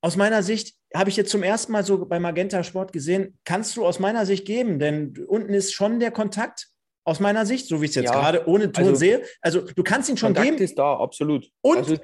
[0.00, 3.76] aus meiner Sicht habe ich jetzt zum ersten Mal so bei Magenta Sport gesehen, kannst
[3.76, 6.68] du aus meiner Sicht geben, denn unten ist schon der Kontakt
[7.04, 9.22] aus meiner Sicht, so wie ich es jetzt ja, gerade ohne Ton also, sehe.
[9.40, 10.62] Also du kannst ihn schon Kontakt geben.
[10.62, 11.50] ist da, absolut.
[11.62, 11.96] Und, also,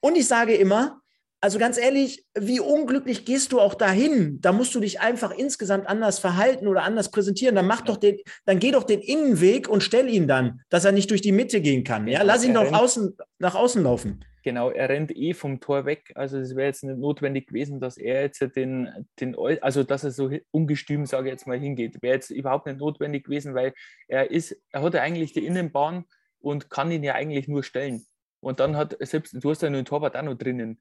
[0.00, 1.00] und ich sage immer,
[1.44, 4.40] also ganz ehrlich, wie unglücklich gehst du auch dahin?
[4.40, 7.54] Da musst du dich einfach insgesamt anders verhalten oder anders präsentieren.
[7.54, 10.92] Dann mach doch den, dann geh doch den Innenweg und stell ihn dann, dass er
[10.92, 12.08] nicht durch die Mitte gehen kann.
[12.08, 14.24] Ja, lass ihn doch außen, nach außen laufen.
[14.44, 16.12] Genau, er rennt eh vom Tor weg.
[16.16, 20.10] Also es wäre jetzt nicht notwendig gewesen, dass er jetzt den, den, also dass er
[20.10, 22.02] so ungestüm, sage ich jetzt mal, hingeht.
[22.02, 23.72] Wäre jetzt überhaupt nicht notwendig gewesen, weil
[24.06, 26.04] er ist, er hat ja eigentlich die Innenbahn
[26.40, 28.06] und kann ihn ja eigentlich nur stellen.
[28.40, 30.78] Und dann hat selbst, du hast ja nur einen Torwart auch noch drinnen.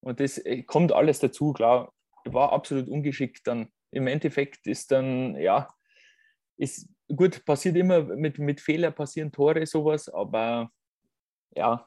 [0.00, 1.92] Und das äh, kommt alles dazu, klar.
[2.24, 3.68] War absolut ungeschickt dann.
[3.92, 5.68] Im Endeffekt ist dann, ja,
[6.56, 10.72] ist gut, passiert immer mit, mit Fehler, passieren Tore, sowas, aber
[11.54, 11.86] ja,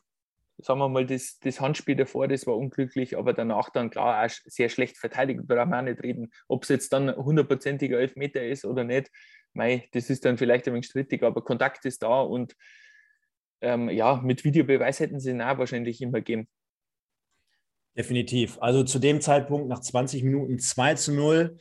[0.57, 4.29] sagen wir mal, das, das Handspiel davor, das war unglücklich, aber danach dann klar auch
[4.45, 6.31] sehr schlecht verteidigt, brauchen wir auch nicht reden.
[6.47, 9.11] Ob es jetzt dann hundertprozentiger Elfmeter ist oder nicht,
[9.53, 12.55] mei, das ist dann vielleicht ein wenig strittig, aber Kontakt ist da und
[13.61, 16.47] ähm, ja, mit Videobeweis hätten sie ihn auch wahrscheinlich immer geben.
[17.97, 18.57] Definitiv.
[18.61, 21.57] Also zu dem Zeitpunkt nach 20 Minuten 2 zu 0.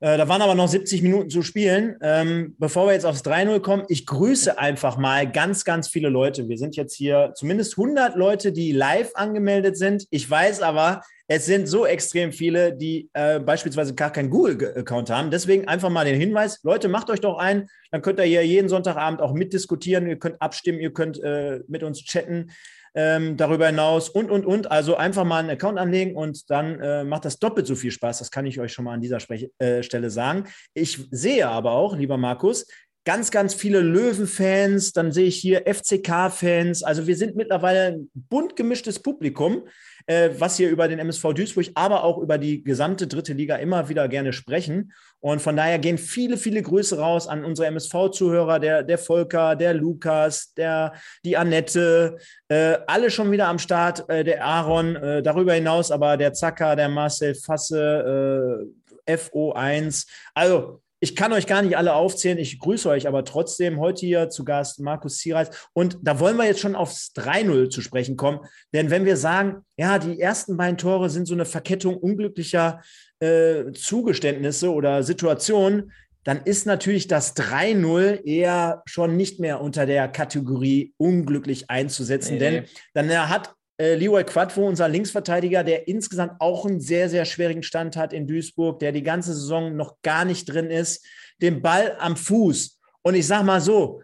[0.00, 1.96] Äh, da waren aber noch 70 Minuten zu spielen.
[2.02, 6.48] Ähm, bevor wir jetzt aufs 3-0 kommen, ich grüße einfach mal ganz, ganz viele Leute.
[6.48, 10.06] Wir sind jetzt hier zumindest 100 Leute, die live angemeldet sind.
[10.10, 15.30] Ich weiß aber, es sind so extrem viele, die äh, beispielsweise gar keinen Google-Account haben.
[15.30, 17.66] Deswegen einfach mal den Hinweis, Leute, macht euch doch ein.
[17.90, 20.06] Dann könnt ihr hier jeden Sonntagabend auch mitdiskutieren.
[20.06, 22.50] Ihr könnt abstimmen, ihr könnt äh, mit uns chatten
[22.96, 24.70] ähm, darüber hinaus und, und, und.
[24.70, 28.18] Also einfach mal einen Account anlegen und dann äh, macht das doppelt so viel Spaß.
[28.18, 30.48] Das kann ich euch schon mal an dieser Sprech äh, Stelle sagen.
[30.74, 32.66] Ich sehe aber auch, lieber Markus,
[33.06, 36.82] ganz, ganz viele Löwen-Fans, dann sehe ich hier FCK-Fans.
[36.82, 39.62] Also wir sind mittlerweile ein bunt gemischtes Publikum
[40.06, 43.88] äh, was hier über den MSV Duisburg, aber auch über die gesamte dritte Liga immer
[43.88, 44.92] wieder gerne sprechen.
[45.20, 49.74] Und von daher gehen viele, viele Grüße raus an unsere MSV-Zuhörer, der, der Volker, der
[49.74, 50.92] Lukas, der,
[51.24, 56.16] die Annette, äh, alle schon wieder am Start, äh, der Aaron, äh, darüber hinaus aber
[56.16, 58.66] der Zacker, der Marcel Fasse,
[59.06, 60.06] äh, FO1.
[60.34, 62.38] Also ich kann euch gar nicht alle aufzählen.
[62.38, 65.68] Ich grüße euch aber trotzdem heute hier zu Gast Markus Ziereis.
[65.72, 68.40] Und da wollen wir jetzt schon aufs 3-0 zu sprechen kommen.
[68.72, 72.82] Denn wenn wir sagen, ja, die ersten beiden Tore sind so eine Verkettung unglücklicher
[73.20, 75.92] äh, Zugeständnisse oder Situationen,
[76.24, 82.34] dann ist natürlich das 3-0 eher schon nicht mehr unter der Kategorie unglücklich einzusetzen.
[82.34, 87.24] Nee, denn dann hat äh, Leroy Quadvo, unser Linksverteidiger, der insgesamt auch einen sehr, sehr
[87.24, 91.04] schwierigen Stand hat in Duisburg, der die ganze Saison noch gar nicht drin ist,
[91.42, 92.78] den Ball am Fuß.
[93.02, 94.02] Und ich sage mal so,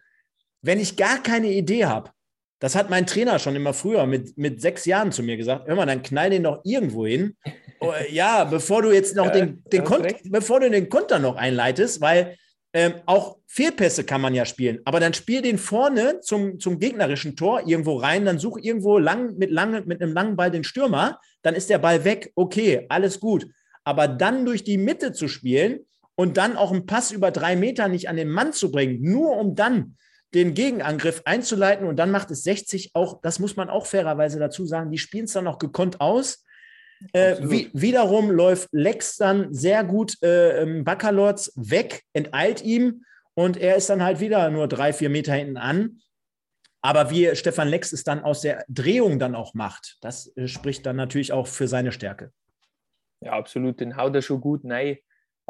[0.61, 2.11] wenn ich gar keine Idee habe,
[2.61, 5.75] das hat mein Trainer schon immer früher mit, mit sechs Jahren zu mir gesagt, hör
[5.75, 7.37] mal, dann knall den doch irgendwo hin.
[7.81, 9.83] oh, ja, bevor du jetzt noch ja, den, den
[10.27, 12.37] bevor du den Konter noch einleitest, weil
[12.75, 17.37] ähm, auch Fehlpässe kann man ja spielen, aber dann spiel den vorne zum, zum gegnerischen
[17.37, 21.21] Tor irgendwo rein, dann such irgendwo lang mit, lang, mit einem langen Ball den Stürmer,
[21.43, 23.47] dann ist der Ball weg, okay, alles gut.
[23.85, 25.81] Aber dann durch die Mitte zu spielen
[26.15, 29.37] und dann auch einen Pass über drei Meter nicht an den Mann zu bringen, nur
[29.37, 29.97] um dann
[30.35, 31.87] den Gegenangriff einzuleiten.
[31.87, 35.25] Und dann macht es 60 auch, das muss man auch fairerweise dazu sagen, die spielen
[35.25, 36.45] es dann noch gekonnt aus
[37.12, 43.77] äh, wie, wiederum läuft Lex dann sehr gut äh, Baccalords weg, enteilt ihm und er
[43.77, 46.01] ist dann halt wieder nur drei, vier Meter hinten an.
[46.85, 50.85] Aber wie Stefan Lex es dann aus der Drehung dann auch macht, das äh, spricht
[50.85, 52.33] dann natürlich auch für seine Stärke.
[53.21, 53.81] Ja, absolut.
[53.81, 54.99] Den haut er schon gut nein.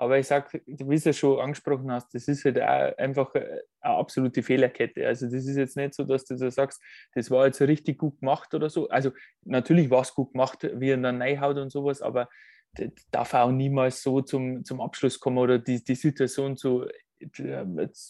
[0.03, 3.63] Aber ich sage, wie du es schon angesprochen hast, das ist halt auch einfach eine
[3.81, 5.07] absolute Fehlerkette.
[5.07, 6.83] Also das ist jetzt nicht so, dass du so sagst,
[7.15, 8.89] das war jetzt richtig gut gemacht oder so.
[8.89, 9.13] Also
[9.45, 12.29] natürlich war es gut gemacht, wie er dann reinhaut und sowas, aber
[12.75, 16.85] das darf auch niemals so zum, zum Abschluss kommen oder die, die Situation zu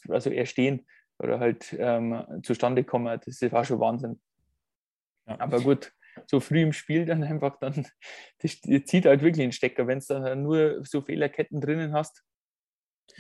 [0.08, 0.86] also erstehen
[1.18, 3.20] oder halt ähm, zustande kommen.
[3.22, 4.18] Das war schon Wahnsinn.
[5.26, 5.38] Ja.
[5.40, 5.92] Aber gut,
[6.26, 7.86] so früh im Spiel dann einfach dann,
[8.42, 12.22] das zieht halt wirklich einen Stecker, wenn du dann nur so Fehlerketten drinnen hast.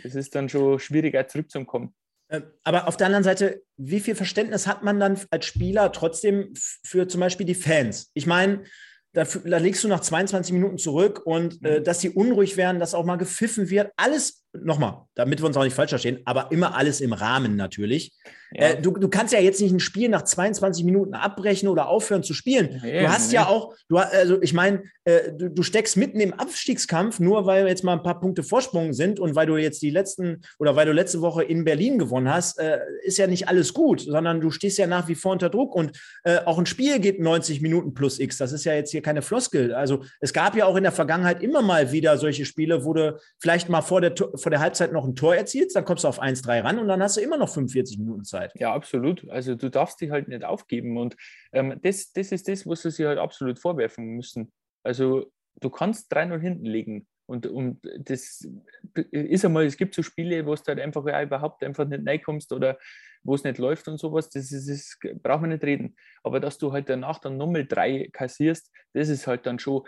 [0.02, 1.94] Das ist dann schon schwieriger zurückzukommen.
[2.28, 6.52] Äh, aber auf der anderen Seite, wie viel Verständnis hat man dann als Spieler trotzdem
[6.56, 8.10] für zum Beispiel die Fans?
[8.14, 8.64] Ich meine,
[9.12, 11.84] da, da legst du nach 22 Minuten zurück und äh, mhm.
[11.84, 13.92] dass sie unruhig werden, dass auch mal gepfiffen wird.
[13.96, 18.12] Alles, nochmal, damit wir uns auch nicht falsch verstehen, aber immer alles im Rahmen natürlich.
[18.54, 18.68] Ja.
[18.68, 22.22] Äh, du, du kannst ja jetzt nicht ein Spiel nach 22 Minuten abbrechen oder aufhören
[22.22, 22.80] zu spielen.
[22.84, 26.20] Ja, du hast ja, ja auch, du, also ich meine, äh, du, du, steckst mitten
[26.20, 29.82] im Abstiegskampf, nur weil jetzt mal ein paar Punkte Vorsprung sind und weil du jetzt
[29.82, 33.48] die letzten oder weil du letzte Woche in Berlin gewonnen hast, äh, ist ja nicht
[33.48, 36.66] alles gut, sondern du stehst ja nach wie vor unter Druck und äh, auch ein
[36.66, 38.36] Spiel geht 90 Minuten plus X.
[38.36, 39.74] Das ist ja jetzt hier keine Floskel.
[39.74, 43.18] Also es gab ja auch in der Vergangenheit immer mal wieder solche Spiele, wo du
[43.38, 46.20] vielleicht mal vor der, vor der Halbzeit noch ein Tor erzielst, dann kommst du auf
[46.20, 48.52] 1-3 ran und dann hast du immer noch 45 Minuten Zeit.
[48.56, 49.28] Ja, absolut.
[49.30, 50.96] Also du darfst dich halt nicht aufgeben.
[50.98, 51.16] Und
[51.52, 54.52] ähm, das, das ist das, was sie sich halt absolut vorwerfen müssen.
[54.82, 57.06] Also du kannst 3-0 hinten liegen.
[57.26, 58.46] Und, und das
[58.94, 62.52] ist einmal, es gibt so Spiele, wo du halt einfach ja, überhaupt einfach nicht reinkommst
[62.52, 62.78] oder
[63.22, 65.96] wo es nicht läuft und sowas, das, ist, das braucht man nicht reden.
[66.22, 69.82] Aber dass du halt danach dann nochmal drei kassierst, das ist halt dann schon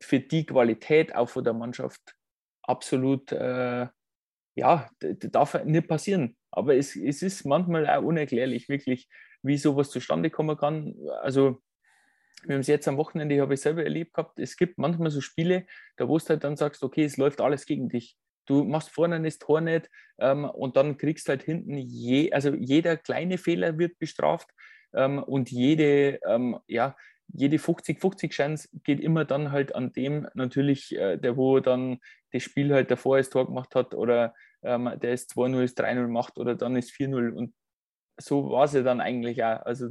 [0.00, 2.14] für die Qualität auch von der Mannschaft
[2.66, 3.86] absolut, äh,
[4.56, 6.36] ja, darf nicht passieren.
[6.50, 9.08] Aber es, es ist manchmal auch unerklärlich, wirklich,
[9.42, 10.94] wie sowas zustande kommen kann.
[11.22, 11.60] Also,
[12.44, 15.20] wir haben es jetzt am Wochenende, habe ich selber erlebt gehabt, es gibt manchmal so
[15.20, 18.16] Spiele, da wo du halt dann sagst, okay, es läuft alles gegen dich.
[18.46, 22.96] Du machst vorne das Tor nicht ähm, und dann kriegst halt hinten, je, also jeder
[22.98, 24.50] kleine Fehler wird bestraft
[24.92, 26.96] ähm, und jede, ähm, ja,
[27.32, 31.98] jede 50-50 Chance geht immer dann halt an dem natürlich, äh, der wo dann
[32.32, 36.08] das Spiel halt davor das Tor gemacht hat oder ähm, der ist 2-0, ist 3-0
[36.08, 37.54] macht oder dann ist 4-0 und
[38.18, 39.62] so war es ja dann eigentlich auch.
[39.64, 39.90] Also,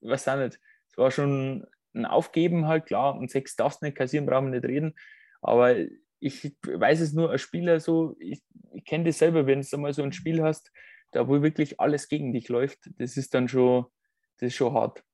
[0.00, 0.60] was auch nicht.
[0.90, 4.68] Es war schon ein Aufgeben halt, klar, und sechs darfst nicht kassieren, brauchen wir nicht
[4.68, 4.94] reden,
[5.40, 5.76] aber
[6.20, 8.42] ich weiß es nur als Spieler so, ich,
[8.74, 10.72] ich kenne das selber, wenn du mal so ein Spiel hast,
[11.10, 13.86] da wo wirklich alles gegen dich läuft, das ist dann schon,
[14.38, 15.04] das ist schon hart.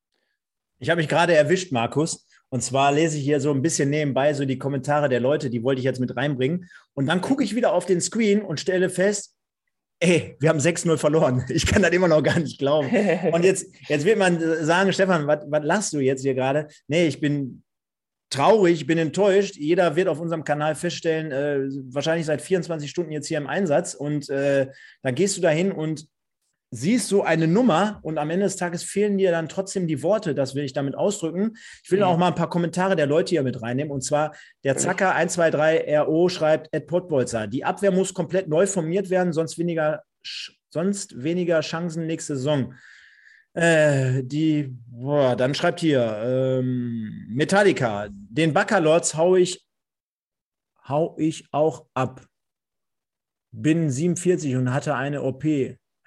[0.79, 2.27] Ich habe mich gerade erwischt, Markus.
[2.51, 5.63] Und zwar lese ich hier so ein bisschen nebenbei so die Kommentare der Leute, die
[5.63, 6.69] wollte ich jetzt mit reinbringen.
[6.95, 9.35] Und dann gucke ich wieder auf den Screen und stelle fest,
[10.01, 11.45] ey, wir haben 6-0 verloren.
[11.51, 12.89] Ich kann das immer noch gar nicht glauben.
[13.33, 16.69] Und jetzt, jetzt wird man sagen, Stefan, was, lachst du jetzt hier gerade?
[16.87, 17.63] Nee, ich bin
[18.31, 19.57] traurig, ich bin enttäuscht.
[19.57, 23.95] Jeder wird auf unserem Kanal feststellen, äh, wahrscheinlich seit 24 Stunden jetzt hier im Einsatz.
[23.95, 24.69] Und äh,
[25.03, 26.07] dann gehst du dahin und
[26.71, 30.35] siehst so eine Nummer und am Ende des Tages fehlen dir dann trotzdem die Worte.
[30.35, 31.57] Das will ich damit ausdrücken.
[31.83, 32.05] Ich will mhm.
[32.05, 33.91] auch mal ein paar Kommentare der Leute hier mit reinnehmen.
[33.91, 39.09] Und zwar der Zacker 123 RO schreibt, Ed Pottbolzer, die Abwehr muss komplett neu formiert
[39.09, 40.03] werden, sonst weniger,
[40.69, 42.75] sonst weniger Chancen nächste Saison.
[43.55, 49.67] Äh, die, boah, dann schreibt hier ähm, Metallica, den Bacalords hau ich,
[50.87, 52.27] hau ich auch ab.
[53.51, 55.45] Bin 47 und hatte eine OP.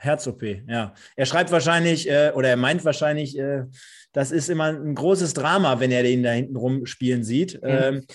[0.02, 0.94] Herz-OP, ja.
[1.16, 3.66] Er schreibt wahrscheinlich, äh, oder er meint wahrscheinlich, äh,
[4.14, 7.62] das ist immer ein großes Drama, wenn er den da hinten rumspielen sieht.
[7.62, 7.70] Mhm.
[7.70, 8.06] Ähm,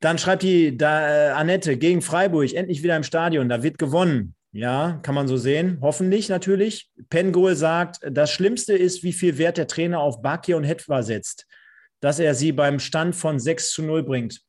[0.00, 4.36] dann schreibt die da, äh, Annette gegen Freiburg, endlich wieder im Stadion, da wird gewonnen.
[4.52, 5.78] Ja, kann man so sehen.
[5.82, 6.88] Hoffentlich natürlich.
[7.10, 11.46] Pengol sagt, das Schlimmste ist, wie viel Wert der Trainer auf Bakir und Hetwa setzt,
[12.00, 14.40] dass er sie beim Stand von 6 zu 0 bringt.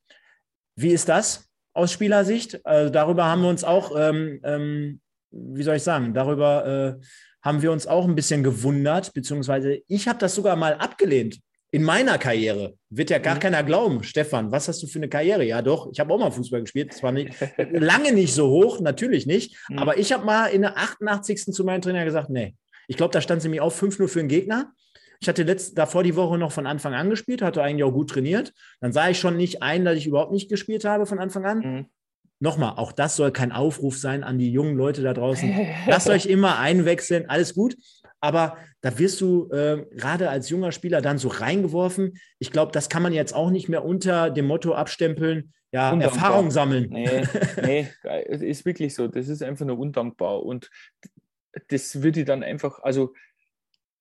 [0.76, 2.64] Wie ist das aus Spielersicht?
[2.64, 7.04] Also darüber haben wir uns auch ähm, ähm, wie soll ich sagen, darüber äh,
[7.42, 11.38] haben wir uns auch ein bisschen gewundert, beziehungsweise ich habe das sogar mal abgelehnt.
[11.72, 13.40] In meiner Karriere wird ja gar mhm.
[13.40, 15.44] keiner glauben, Stefan, was hast du für eine Karriere?
[15.44, 17.32] Ja, doch, ich habe auch mal Fußball gespielt, zwar nicht,
[17.72, 19.78] lange nicht so hoch, natürlich nicht, mhm.
[19.78, 21.52] aber ich habe mal in der 88.
[21.52, 22.56] zu meinem Trainer gesagt, nee,
[22.88, 24.72] ich glaube, da stand sie mir auf 5-0 für den Gegner.
[25.20, 28.10] Ich hatte letzt, davor die Woche noch von Anfang an gespielt, hatte eigentlich auch gut
[28.10, 28.52] trainiert.
[28.80, 31.58] Dann sah ich schon nicht ein, dass ich überhaupt nicht gespielt habe von Anfang an.
[31.58, 31.86] Mhm
[32.40, 35.68] nochmal, auch das soll kein Aufruf sein an die jungen Leute da draußen.
[35.86, 37.76] Lasst euch immer einwechseln, alles gut.
[38.22, 42.18] Aber da wirst du äh, gerade als junger Spieler dann so reingeworfen.
[42.38, 46.22] Ich glaube, das kann man jetzt auch nicht mehr unter dem Motto abstempeln, ja, undankbar.
[46.22, 46.88] Erfahrung sammeln.
[46.90, 47.26] Nee,
[47.62, 47.88] nee,
[48.28, 49.06] ist wirklich so.
[49.06, 50.42] Das ist einfach nur undankbar.
[50.42, 50.68] Und
[51.68, 53.14] das würde ich dann einfach, also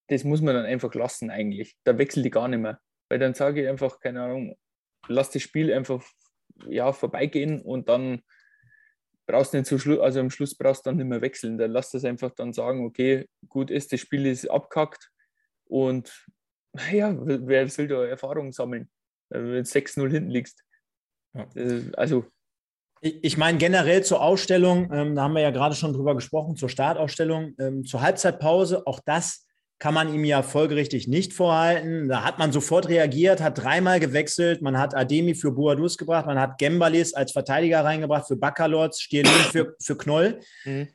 [0.08, 1.78] das muss man dann einfach lassen eigentlich.
[1.84, 2.80] Da wechselt die gar nicht mehr.
[3.10, 4.56] Weil dann sage ich einfach, keine Ahnung,
[5.08, 6.04] lass das Spiel einfach
[6.68, 8.22] ja, vorbeigehen und dann
[9.28, 11.58] brauchst du nicht zu Schluss, also am Schluss brauchst du dann nicht mehr wechseln.
[11.58, 15.12] Dann lass das einfach dann sagen, okay, gut ist, das Spiel ist abkackt
[15.66, 16.26] und
[16.92, 18.90] ja, wer soll da Erfahrung sammeln,
[19.30, 20.64] wenn du 6-0 hinten liegst?
[21.34, 21.48] Ja.
[21.96, 22.26] Also.
[23.02, 26.58] Ich, ich meine, generell zur Ausstellung, ähm, da haben wir ja gerade schon drüber gesprochen,
[26.58, 29.48] zur Startausstellung, ähm, zur Halbzeitpause, auch das
[29.80, 32.10] kann man ihm ja folgerichtig nicht vorhalten.
[32.10, 34.62] Da hat man sofort reagiert, hat dreimal gewechselt.
[34.62, 39.32] Man hat Ademi für Boadus gebracht, man hat Gembalis als Verteidiger reingebracht für Baccalords, Stierlin
[39.52, 40.40] für, für Knoll.
[40.66, 40.90] Mhm.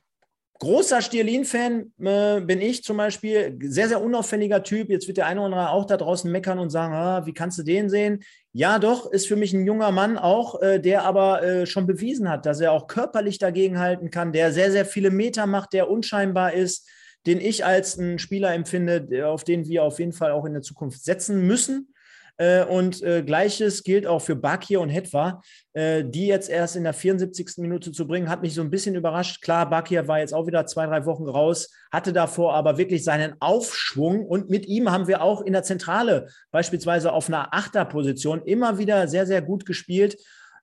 [0.60, 3.58] Großer Stierlin-Fan äh, bin ich zum Beispiel.
[3.62, 4.88] Sehr, sehr unauffälliger Typ.
[4.88, 7.58] Jetzt wird der eine oder andere auch da draußen meckern und sagen, ah, wie kannst
[7.58, 8.22] du den sehen?
[8.52, 12.28] Ja, doch, ist für mich ein junger Mann auch, äh, der aber äh, schon bewiesen
[12.28, 15.90] hat, dass er auch körperlich dagegen halten kann, der sehr, sehr viele Meter macht, der
[15.90, 16.88] unscheinbar ist
[17.26, 20.62] den ich als einen Spieler empfinde, auf den wir auf jeden Fall auch in der
[20.62, 21.94] Zukunft setzen müssen.
[22.36, 25.40] Äh, und äh, gleiches gilt auch für Bakir und Hetwa,
[25.72, 27.58] äh, die jetzt erst in der 74.
[27.58, 29.40] Minute zu bringen, hat mich so ein bisschen überrascht.
[29.40, 33.34] Klar, Bakir war jetzt auch wieder zwei, drei Wochen raus, hatte davor aber wirklich seinen
[33.40, 38.78] Aufschwung und mit ihm haben wir auch in der Zentrale, beispielsweise auf einer Achterposition, immer
[38.78, 40.16] wieder sehr, sehr gut gespielt.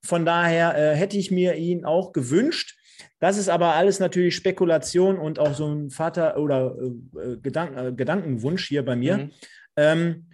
[0.04, 2.76] Von daher hätte ich mir ihn auch gewünscht.
[3.20, 7.92] Das ist aber alles natürlich Spekulation und auch so ein Vater- oder äh, Gedank äh,
[7.94, 9.18] Gedankenwunsch hier bei mir.
[9.18, 9.32] Mhm.
[9.76, 10.30] Ähm,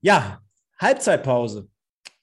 [0.00, 0.40] ja,
[0.78, 1.68] Halbzeitpause.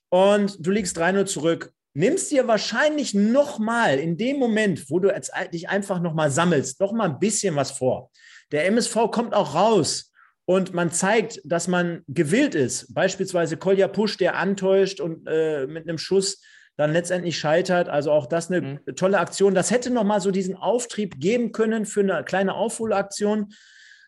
[0.10, 1.72] Und du liegst 3-0 zurück.
[1.94, 7.10] Nimmst dir wahrscheinlich nochmal in dem Moment, wo du jetzt dich einfach nochmal sammelst, nochmal
[7.10, 8.12] ein bisschen was vor.
[8.52, 10.12] Der MSV kommt auch raus
[10.46, 12.94] und man zeigt, dass man gewillt ist.
[12.94, 16.42] Beispielsweise Kolja Pusch, der antäuscht und äh, mit einem Schuss
[16.80, 17.90] dann letztendlich scheitert.
[17.90, 18.96] Also auch das eine mhm.
[18.96, 19.54] tolle Aktion.
[19.54, 23.54] Das hätte nochmal so diesen Auftrieb geben können für eine kleine Aufholaktion.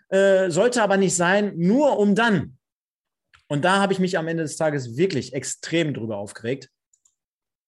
[0.08, 2.58] Äh, sollte aber nicht sein, nur um dann.
[3.50, 6.70] Und da habe ich mich am Ende des Tages wirklich extrem drüber aufgeregt.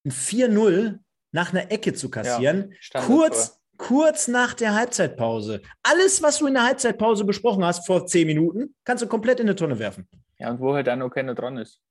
[0.05, 0.99] Ein 4-0
[1.33, 5.61] nach einer Ecke zu kassieren, ja, kurz, kurz nach der Halbzeitpause.
[5.81, 9.47] Alles, was du in der Halbzeitpause besprochen hast vor zehn Minuten, kannst du komplett in
[9.47, 10.07] eine Tonne werfen.
[10.37, 11.81] Ja, und wo halt dann noch keiner dran ist.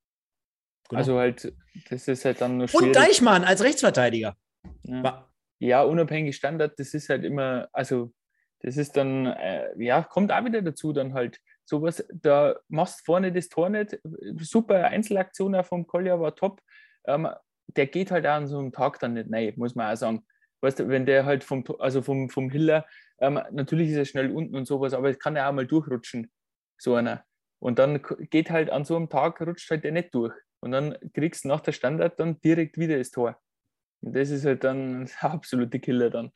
[0.93, 0.99] Genau.
[1.01, 1.55] Also halt,
[1.89, 2.89] das ist halt dann nur schwierig.
[2.89, 4.37] Und Deichmann als Rechtsverteidiger.
[4.83, 5.27] Ja.
[5.59, 8.13] ja, unabhängig Standard, das ist halt immer, also
[8.61, 13.33] das ist dann, äh, ja, kommt auch wieder dazu, dann halt sowas, da machst vorne
[13.33, 13.99] das Tor nicht,
[14.39, 16.61] super Einzelaktion auch vom Kolja war top,
[17.07, 17.27] ähm,
[17.69, 20.27] der geht halt auch an so einem Tag dann nicht rein, muss man auch sagen.
[20.61, 22.85] Weißt du, wenn der halt vom, also vom, vom Hiller,
[23.19, 26.31] ähm, natürlich ist er schnell unten und sowas, aber es kann ja auch mal durchrutschen,
[26.77, 27.25] so einer.
[27.61, 30.35] Und dann geht halt an so einem Tag, rutscht halt der nicht durch.
[30.63, 33.37] Und dann kriegst du nach der Standard dann direkt wieder das Tor.
[34.01, 36.31] Und das ist halt dann der absolute Killer dann.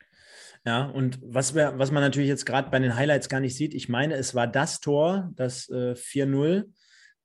[0.65, 3.73] Ja, und was, wir, was man natürlich jetzt gerade bei den Highlights gar nicht sieht,
[3.73, 6.65] ich meine, es war das Tor, das äh, 4-0,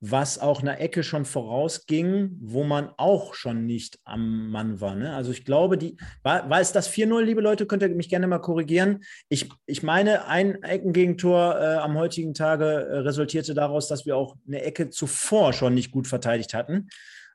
[0.05, 4.97] was auch einer Ecke schon vorausging, wo man auch schon nicht am Mann war.
[4.97, 5.15] Ne?
[5.15, 8.27] Also ich glaube, die, war, war es das 4-0, liebe Leute, könnt ihr mich gerne
[8.27, 9.05] mal korrigieren.
[9.29, 14.35] Ich, ich meine, ein Eckengegentor äh, am heutigen Tage äh, resultierte daraus, dass wir auch
[14.45, 16.89] eine Ecke zuvor schon nicht gut verteidigt hatten.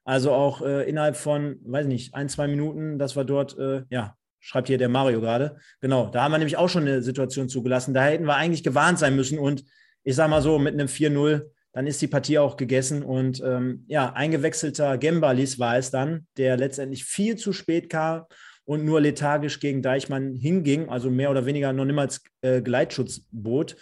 [0.04, 4.18] Also auch äh, innerhalb von, weiß nicht, ein, zwei Minuten, dass wir dort, äh, ja,
[4.42, 5.56] schreibt hier der Mario gerade.
[5.80, 7.94] Genau, da haben wir nämlich auch schon eine Situation zugelassen.
[7.94, 9.64] Da hätten wir eigentlich gewarnt sein müssen und
[10.04, 13.04] ich sage mal so, mit einem 4-0 dann ist die Partie auch gegessen.
[13.04, 18.26] Und ähm, ja, eingewechselter Gembalis war es dann, der letztendlich viel zu spät kam
[18.66, 23.78] und nur lethargisch gegen Deichmann hinging, also mehr oder weniger noch niemals äh, Gleitschutz bot.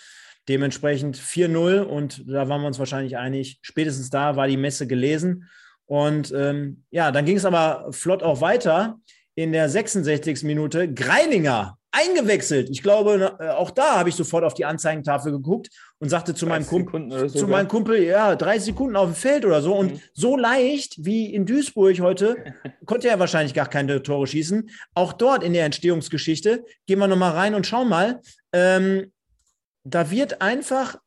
[0.48, 5.50] Dementsprechend 4-0 und da waren wir uns wahrscheinlich einig, spätestens da war die Messe gelesen.
[5.88, 9.00] Und ähm, ja, dann ging es aber flott auch weiter.
[9.34, 10.43] In der 66.
[10.43, 12.69] Minute Greilinger eingewechselt.
[12.69, 16.45] Ich glaube, äh, auch da habe ich sofort auf die Anzeigentafel geguckt und sagte zu
[16.45, 19.73] meinem Kumpel, so, zu meinem Kumpel, ja, 30 Sekunden auf dem Feld oder so.
[19.75, 20.01] Und mhm.
[20.13, 22.36] so leicht wie in Duisburg heute
[22.86, 24.69] konnte er wahrscheinlich gar keine Tore schießen.
[24.93, 28.21] Auch dort in der Entstehungsgeschichte gehen wir nochmal rein und schauen mal.
[28.51, 29.12] Ähm,
[29.84, 30.97] da wird einfach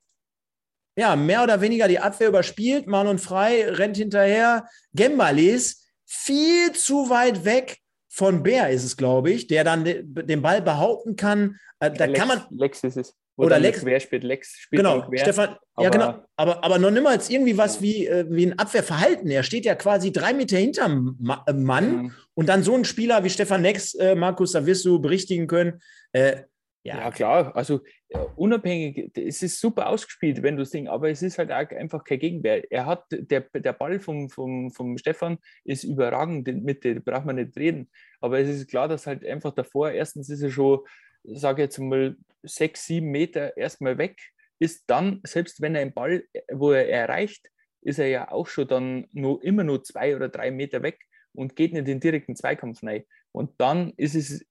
[0.96, 2.86] ja, mehr oder weniger die Abwehr überspielt.
[2.86, 4.66] Marlon Frei rennt hinterher.
[4.94, 10.62] Gembalis viel zu weit weg von Bär ist es, glaube ich, der dann den Ball
[10.62, 11.58] behaupten kann.
[11.78, 12.42] Äh, da Lex, kann man.
[12.50, 13.14] Lex ist es.
[13.36, 13.84] Oder, oder Lex.
[13.84, 14.56] Wer spielt Lex?
[14.58, 15.56] Spielt genau, quer, Stefan.
[15.78, 16.24] ja, genau.
[16.34, 19.30] Aber, aber noch niemals irgendwie was wie, äh, wie ein Abwehrverhalten.
[19.30, 21.16] Er steht ja quasi drei Meter hinterm
[21.46, 22.12] äh, Mann mhm.
[22.34, 25.80] und dann so ein Spieler wie Stefan Lex, äh, Markus, da wirst du berichtigen können.
[26.12, 26.42] Äh,
[26.88, 26.98] ja.
[27.00, 27.10] ja.
[27.10, 27.56] klar.
[27.56, 31.52] Also ja, unabhängig, es ist super ausgespielt, wenn du es Ding, aber es ist halt
[31.52, 32.70] auch einfach kein Gegenwehr.
[32.70, 37.36] Er hat, der, der Ball vom, vom, vom Stefan ist überragend, mit der braucht man
[37.36, 37.90] nicht reden.
[38.20, 40.80] Aber es ist klar, dass halt einfach davor, erstens ist er schon,
[41.24, 44.18] sage jetzt mal, sechs, sieben Meter erstmal weg,
[44.58, 47.48] ist dann, selbst wenn er einen Ball, wo er erreicht,
[47.82, 50.98] ist er ja auch schon dann nur immer nur zwei oder drei Meter weg
[51.32, 53.04] und geht nicht in den direkten Zweikampf rein.
[53.32, 54.44] Und dann ist es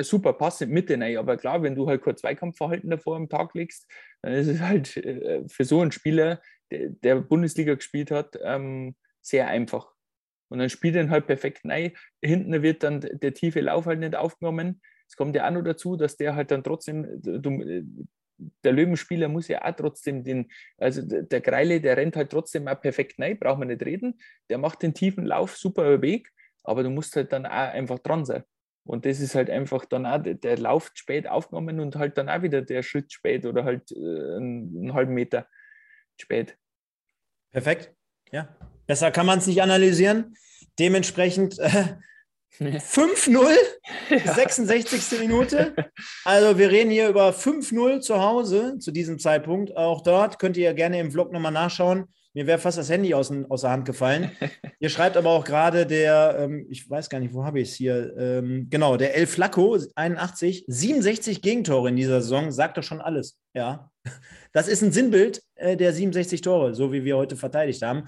[0.00, 1.16] super passend Mitte rein.
[1.16, 3.90] Aber klar, wenn du halt kein Zweikampfverhalten davor am Tag legst,
[4.22, 9.48] dann ist es halt äh, für so einen Spieler, der, Bundesliga gespielt hat, ähm, sehr
[9.48, 9.92] einfach.
[10.48, 11.92] Und dann spielt er halt perfekt rein.
[12.20, 14.80] Hinten wird dann der tiefe Lauf halt nicht aufgenommen.
[15.08, 17.06] Es kommt ja auch noch dazu, dass der halt dann trotzdem,
[18.64, 22.80] der Löwenspieler muss ja auch trotzdem den, also der Greile, der rennt halt trotzdem auch
[22.80, 24.18] perfekt rein, braucht man nicht reden.
[24.50, 26.30] Der macht den tiefen Lauf super Weg,
[26.64, 28.44] aber du musst halt dann auch einfach dran sein.
[28.84, 32.42] Und das ist halt einfach dann auch, der läuft spät aufgenommen und halt dann auch
[32.42, 35.46] wieder der Schritt spät oder halt äh, einen, einen halben Meter
[36.20, 36.56] spät.
[37.52, 37.92] Perfekt.
[38.32, 38.48] Ja.
[38.86, 40.34] Besser kann man es nicht analysieren.
[40.78, 41.94] Dementsprechend äh,
[42.58, 43.56] 5-0,
[44.10, 44.34] ja.
[44.34, 45.20] 66.
[45.20, 45.74] Minute.
[46.24, 49.76] Also wir reden hier über 5-0 zu Hause zu diesem Zeitpunkt.
[49.76, 52.12] Auch dort könnt ihr gerne im Vlog nochmal nachschauen.
[52.34, 54.30] Mir wäre fast das Handy aus, aus, der Hand gefallen.
[54.80, 57.74] Hier schreibt aber auch gerade der, ähm, ich weiß gar nicht, wo habe ich es
[57.74, 58.16] hier?
[58.16, 63.38] Ähm, genau, der El Flacco, 81, 67 Gegentore in dieser Saison, sagt doch schon alles.
[63.54, 63.90] Ja,
[64.52, 68.04] das ist ein Sinnbild äh, der 67 Tore, so wie wir heute verteidigt haben.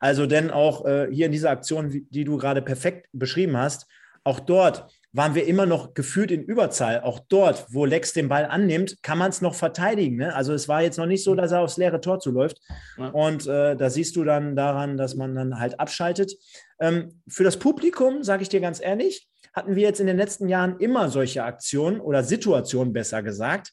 [0.00, 3.86] Also, denn auch äh, hier in dieser Aktion, die du gerade perfekt beschrieben hast,
[4.22, 7.02] auch dort waren wir immer noch gefühlt in Überzahl.
[7.02, 10.16] Auch dort, wo Lex den Ball annimmt, kann man es noch verteidigen.
[10.16, 10.34] Ne?
[10.34, 12.58] Also es war jetzt noch nicht so, dass er aufs leere Tor zuläuft.
[12.96, 13.08] Ja.
[13.08, 16.32] Und äh, da siehst du dann daran, dass man dann halt abschaltet.
[16.80, 20.48] Ähm, für das Publikum, sage ich dir ganz ehrlich, hatten wir jetzt in den letzten
[20.48, 23.72] Jahren immer solche Aktionen oder Situationen besser gesagt,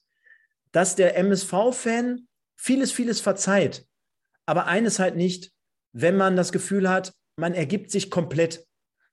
[0.74, 2.28] dass der MSV-Fan
[2.58, 3.86] vieles, vieles verzeiht.
[4.46, 5.52] Aber eines halt nicht,
[5.94, 8.66] wenn man das Gefühl hat, man ergibt sich komplett.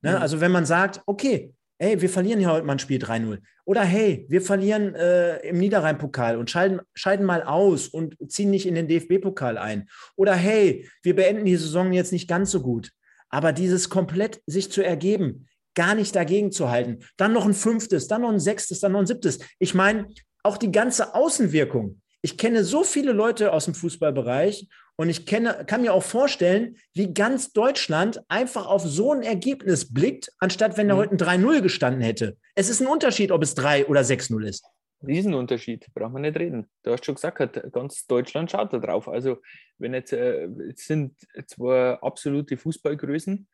[0.02, 0.10] Ne?
[0.10, 0.16] Mhm.
[0.16, 3.38] Also wenn man sagt, okay, hey, wir verlieren hier heute mal ein Spiel 3-0.
[3.64, 8.66] Oder hey, wir verlieren äh, im Niederrhein-Pokal und scheiden, scheiden mal aus und ziehen nicht
[8.66, 9.88] in den DFB-Pokal ein.
[10.16, 12.92] Oder hey, wir beenden die Saison jetzt nicht ganz so gut.
[13.28, 17.00] Aber dieses komplett sich zu ergeben, gar nicht dagegen zu halten.
[17.16, 19.40] Dann noch ein fünftes, dann noch ein sechstes, dann noch ein siebtes.
[19.58, 20.08] Ich meine,
[20.42, 22.00] auch die ganze Außenwirkung.
[22.22, 26.76] Ich kenne so viele Leute aus dem Fußballbereich und ich kenne, kann mir auch vorstellen,
[26.94, 30.98] wie ganz Deutschland einfach auf so ein Ergebnis blickt, anstatt wenn da mhm.
[30.98, 32.36] heute ein 3-0 gestanden hätte.
[32.54, 34.64] Es ist ein Unterschied, ob es 3 oder 6-0 ist.
[35.06, 36.66] Riesenunterschied, braucht man nicht reden.
[36.82, 37.38] Du hast schon gesagt,
[37.72, 39.08] ganz Deutschland schaut da drauf.
[39.08, 39.38] Also,
[39.78, 41.14] wenn jetzt, äh, jetzt sind
[41.46, 43.46] zwei absolute Fußballgrößen,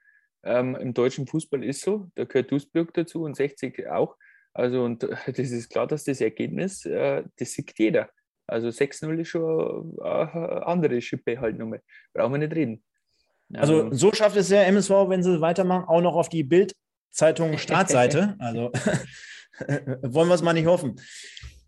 [0.44, 4.16] ähm, Im deutschen Fußball ist so, da gehört Duisburg dazu und 60 auch.
[4.52, 8.10] Also, und das ist klar, dass das Ergebnis, äh, das sieht jeder.
[8.52, 11.82] Also 6-0 ist schon eine andere Schippe halt nochmal.
[12.12, 12.82] Brauchen wir nicht reden.
[13.54, 17.58] Also, also so schafft es der MSV, wenn sie weitermachen, auch noch auf die Bild-Zeitung
[17.58, 18.36] Startseite.
[18.38, 18.70] also
[20.02, 20.96] wollen wir es mal nicht hoffen.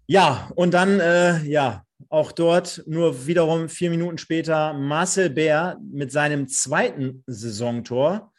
[0.06, 6.12] Ja, und dann, äh, ja, auch dort nur wiederum vier Minuten später Marcel Bär mit
[6.12, 8.32] seinem zweiten Saisontor.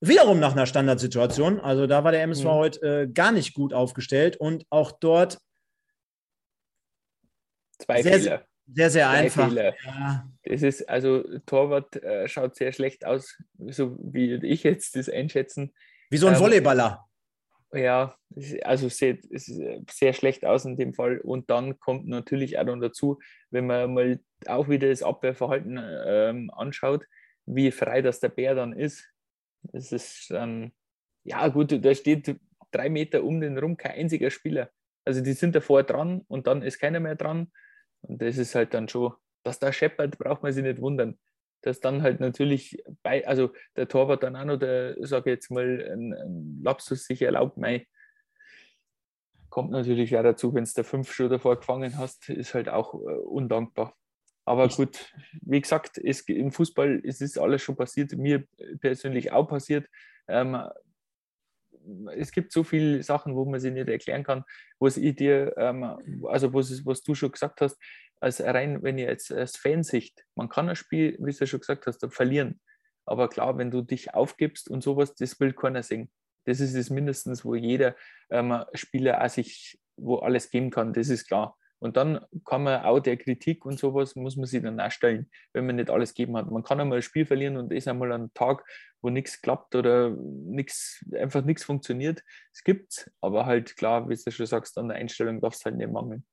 [0.00, 1.60] Wiederum nach einer Standardsituation.
[1.60, 2.48] Also da war der MSV mhm.
[2.48, 5.38] heute äh, gar nicht gut aufgestellt und auch dort
[7.84, 8.46] zwei sehr, Fehler.
[8.66, 9.52] Sehr, sehr Zwei einfach.
[9.52, 10.28] Ja.
[10.44, 15.72] Das ist, also Torwart äh, schaut sehr schlecht aus, so wie ich jetzt das einschätzen.
[16.10, 17.04] Wie so ein ähm, Volleyballer.
[17.72, 18.16] Ja,
[18.62, 19.26] also sieht
[19.90, 21.18] sehr schlecht aus in dem Fall.
[21.18, 23.18] Und dann kommt natürlich auch noch dazu,
[23.50, 27.04] wenn man mal auch wieder das Abwehrverhalten ähm, anschaut,
[27.46, 29.10] wie frei das der Bär dann ist.
[29.62, 30.72] Das ist dann,
[31.24, 32.36] ja gut, da steht
[32.70, 34.70] drei Meter um den rum kein einziger Spieler.
[35.04, 37.50] Also die sind davor dran und dann ist keiner mehr dran.
[38.06, 41.18] Und das ist halt dann schon, dass da scheppert, braucht man sich nicht wundern.
[41.62, 45.88] Dass dann halt natürlich bei, also der Torwart dann auch noch, der, sage jetzt mal,
[45.92, 47.86] ein, ein Lapsus sich erlaubt, mei,
[49.48, 52.94] kommt natürlich auch dazu, wenn es der fünf schon davor gefangen hast, ist halt auch
[52.94, 53.96] äh, undankbar.
[54.44, 58.44] Aber gut, wie gesagt, es, im Fußball ist es alles schon passiert, mir
[58.80, 59.88] persönlich auch passiert.
[60.28, 60.58] Ähm,
[62.16, 64.44] es gibt so viele Sachen, wo man sie nicht erklären kann,
[64.78, 65.84] was ich dir, ähm,
[66.24, 67.78] also was, was du schon gesagt hast,
[68.20, 71.86] als rein, wenn ihr jetzt als Fansicht, man kann ein Spiel, wie du schon gesagt
[71.86, 72.60] hast, verlieren.
[73.06, 76.10] Aber klar, wenn du dich aufgibst und sowas, das will keiner sehen.
[76.46, 77.96] Das ist es mindestens, wo jeder
[78.30, 81.56] ähm, Spieler auch sich, wo alles geben kann, das ist klar.
[81.84, 85.30] Und dann kann man auch der Kritik und sowas, muss man sich dann auch stellen,
[85.52, 86.50] wenn man nicht alles gegeben hat.
[86.50, 88.64] Man kann einmal ein Spiel verlieren und ist einmal ein Tag,
[89.02, 92.24] wo nichts klappt oder nichts, einfach nichts funktioniert.
[92.54, 95.76] Es gibt aber halt klar, wie du schon sagst, an der Einstellung darf es halt
[95.76, 96.24] nicht mangeln.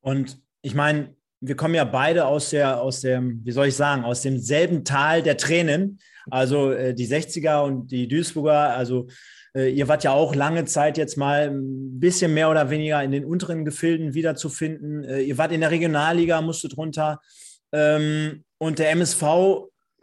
[0.00, 1.14] Und ich meine,
[1.46, 5.22] wir kommen ja beide aus der, aus dem, wie soll ich sagen, aus demselben Tal
[5.22, 5.98] der Tränen.
[6.30, 9.06] Also äh, die 60er und die Duisburger, also
[9.54, 13.12] äh, ihr wart ja auch lange Zeit jetzt mal ein bisschen mehr oder weniger in
[13.12, 15.04] den unteren Gefilden wiederzufinden.
[15.04, 17.20] Äh, ihr wart in der Regionalliga, musstet runter.
[17.72, 19.22] Ähm, und der MSV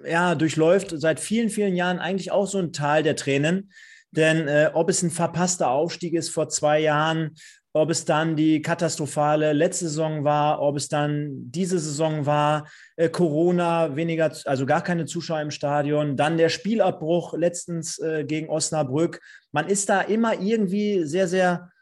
[0.06, 3.72] ja, durchläuft seit vielen, vielen Jahren eigentlich auch so ein Tal der Tränen.
[4.12, 7.32] Denn äh, ob es ein verpasster Aufstieg ist vor zwei Jahren,
[7.74, 13.10] ob es dann die katastrophale letzte Saison war, ob es dann diese Saison war, äh,
[13.10, 19.20] Corona, weniger, also gar keine Zuschauer im Stadion, dann der Spielabbruch letztens äh, gegen Osnabrück.
[19.52, 21.73] Man ist da immer irgendwie sehr, sehr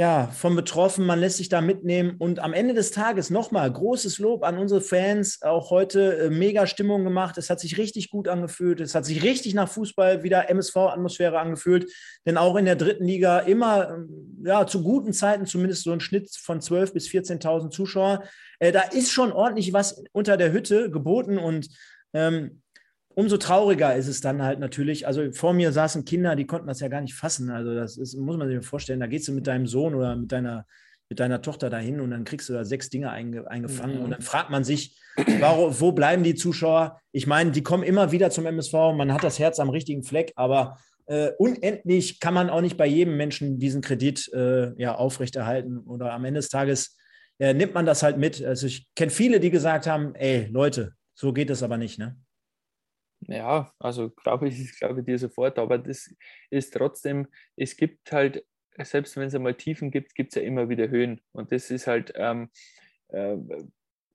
[0.00, 2.14] ja, von betroffen, man lässt sich da mitnehmen.
[2.18, 6.66] Und am Ende des Tages nochmal großes Lob an unsere Fans, auch heute äh, mega
[6.66, 10.48] Stimmung gemacht, es hat sich richtig gut angefühlt, es hat sich richtig nach Fußball wieder
[10.48, 11.92] MSV-Atmosphäre angefühlt,
[12.24, 16.00] denn auch in der dritten Liga immer, ähm, ja, zu guten Zeiten zumindest so ein
[16.00, 18.24] Schnitt von 12.000 bis 14.000 Zuschauer,
[18.58, 21.36] äh, da ist schon ordentlich was unter der Hütte geboten.
[21.36, 21.68] Und
[22.14, 22.62] ähm,
[23.20, 25.06] umso trauriger ist es dann halt natürlich.
[25.06, 27.50] Also vor mir saßen Kinder, die konnten das ja gar nicht fassen.
[27.50, 29.00] Also das ist, muss man sich vorstellen.
[29.00, 30.66] Da gehst du mit deinem Sohn oder mit deiner,
[31.10, 33.98] mit deiner Tochter dahin und dann kriegst du da sechs Dinge einge, eingefangen.
[33.98, 34.04] Mhm.
[34.04, 34.98] Und dann fragt man sich,
[35.38, 36.98] warum, wo bleiben die Zuschauer?
[37.12, 38.72] Ich meine, die kommen immer wieder zum MSV.
[38.72, 42.86] Man hat das Herz am richtigen Fleck, aber äh, unendlich kann man auch nicht bei
[42.86, 45.80] jedem Menschen diesen Kredit äh, ja, aufrechterhalten.
[45.80, 46.96] Oder am Ende des Tages
[47.38, 48.42] äh, nimmt man das halt mit.
[48.42, 52.16] Also ich kenne viele, die gesagt haben, ey, Leute, so geht es aber nicht, ne?
[53.20, 56.14] Ja, also glaube ich, glaube dir sofort, aber das
[56.50, 58.44] ist trotzdem, es gibt halt
[58.84, 61.20] selbst wenn es einmal Tiefen gibt, gibt es ja immer wieder Höhen.
[61.32, 62.50] Und das ist halt, ähm,
[63.08, 63.36] äh,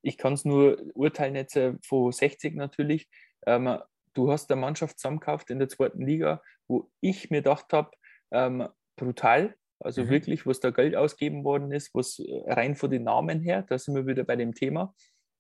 [0.02, 3.10] ich kann es nur urteilen jetzt äh, von 60 natürlich.
[3.46, 3.78] Ähm,
[4.14, 7.92] du hast eine Mannschaft zusammengekauft in der zweiten Liga, wo ich mir gedacht habe,
[8.32, 10.10] ähm, brutal, also mhm.
[10.10, 13.78] wirklich, was da Geld ausgeben worden ist, was äh, rein von den Namen her, da
[13.78, 14.94] sind wir wieder bei dem Thema.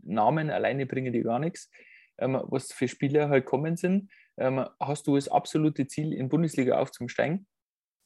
[0.03, 1.71] Namen alleine bringen die gar nichts.
[2.17, 6.79] Ähm, was für Spieler halt kommen sind, ähm, hast du das absolute Ziel, in Bundesliga
[6.79, 7.47] aufzusteigen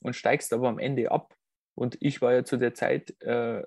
[0.01, 1.36] und steigst aber am Ende ab.
[1.76, 3.64] Und ich war ja zu der Zeit, äh,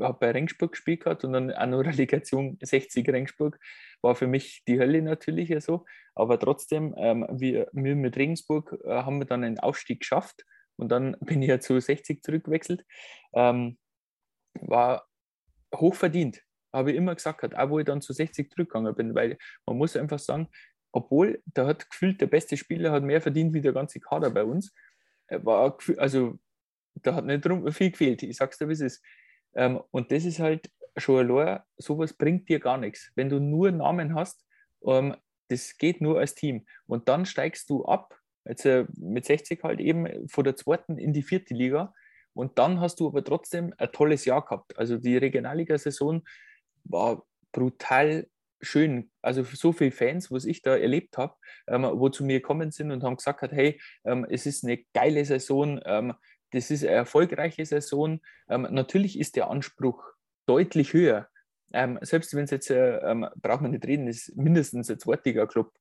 [0.00, 3.58] habe bei Regensburg gespielt gehabt und dann auch noch Relegation 60 Regensburg.
[4.02, 5.84] War für mich die Hölle natürlich ja so.
[6.14, 10.44] Aber trotzdem, ähm, wir, wir mit Regensburg äh, haben wir dann einen Aufstieg geschafft
[10.76, 12.84] und dann bin ich ja zu 60 zurückgewechselt.
[13.32, 13.78] Ähm,
[14.60, 15.08] war
[15.74, 16.42] hochverdient,
[16.74, 19.96] habe ich immer gesagt, auch wo ich dann zu 60 zurückgegangen bin, weil man muss
[19.96, 20.48] einfach sagen,
[20.92, 24.44] obwohl da hat gefühlt der beste Spieler hat mehr verdient wie der ganze Kader bei
[24.44, 24.72] uns.
[25.28, 26.38] War, also
[26.94, 29.04] da hat nicht drum viel gefehlt, ich sag's dir, wie es ist.
[29.54, 33.10] Ähm, und das ist halt schon allein, sowas bringt dir gar nichts.
[33.16, 34.44] Wenn du nur Namen hast,
[34.86, 35.16] ähm,
[35.48, 36.66] das geht nur als Team.
[36.86, 38.14] Und dann steigst du ab
[38.46, 41.94] Jetzt äh, mit 60 halt eben von der zweiten in die vierte Liga.
[42.34, 44.76] Und dann hast du aber trotzdem ein tolles Jahr gehabt.
[44.76, 46.22] Also die Regionalliga-Saison
[46.84, 48.26] war brutal
[48.60, 49.10] schön.
[49.22, 51.34] Also so viele Fans, was ich da erlebt habe,
[51.66, 55.24] ähm, wo zu mir gekommen sind und haben gesagt, hey, ähm, es ist eine geile
[55.24, 56.14] Saison, ähm,
[56.50, 58.20] das ist eine erfolgreiche Saison.
[58.48, 60.02] Ähm, natürlich ist der Anspruch
[60.46, 61.28] deutlich höher.
[61.72, 65.72] Ähm, selbst wenn es jetzt, äh, ähm, braucht man nicht reden, ist mindestens ein Zweitliga-Club.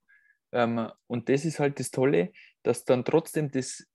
[0.51, 2.32] Ähm, und das ist halt das Tolle,
[2.64, 3.86] dass dann trotzdem das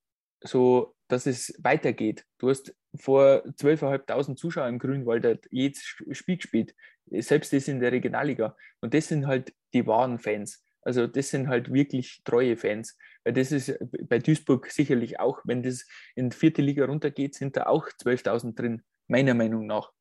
[0.41, 2.25] so, dass es weitergeht.
[2.39, 5.83] Du hast vor 12.500 Zuschauern im Grünwald jedes
[6.13, 6.75] Spiel gespielt,
[7.11, 8.57] selbst das in der Regionalliga.
[8.81, 10.63] Und das sind halt die wahren Fans.
[10.83, 12.97] Also das sind halt wirklich treue Fans.
[13.25, 13.79] Weil das ist
[14.09, 18.55] bei Duisburg sicherlich auch, wenn das in die vierte Liga runtergeht, sind da auch 12.000
[18.55, 19.93] drin, meiner Meinung nach.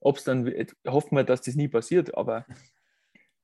[0.00, 0.52] Ob es dann,
[0.86, 2.44] hoffen wir, dass das nie passiert, aber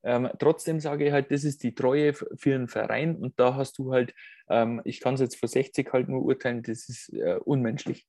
[0.05, 3.79] ähm, trotzdem sage ich halt, das ist die Treue für einen Verein und da hast
[3.79, 4.15] du halt,
[4.49, 8.07] ähm, ich kann es jetzt vor 60 halt nur urteilen, das ist äh, unmenschlich.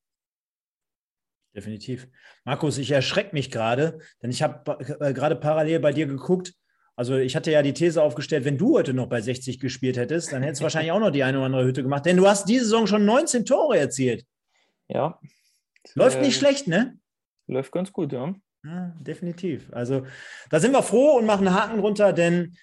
[1.56, 2.08] Definitiv.
[2.46, 6.54] Markus, ich erschrecke mich gerade, denn ich habe äh, gerade parallel bei dir geguckt.
[6.96, 10.32] Also ich hatte ja die These aufgestellt, wenn du heute noch bei 60 gespielt hättest,
[10.32, 12.50] dann hättest du wahrscheinlich auch noch die eine oder andere Hütte gemacht, denn du hast
[12.50, 14.26] diese Saison schon 19 Tore erzielt.
[14.88, 15.20] Ja.
[15.96, 16.98] Läuft nicht äh, schlecht, ne?
[17.48, 18.34] Läuft ganz gut, ja.
[18.66, 19.68] Ja, definitiv.
[19.72, 20.05] Also
[20.49, 22.55] da sind wir froh und machen einen Haken drunter, denn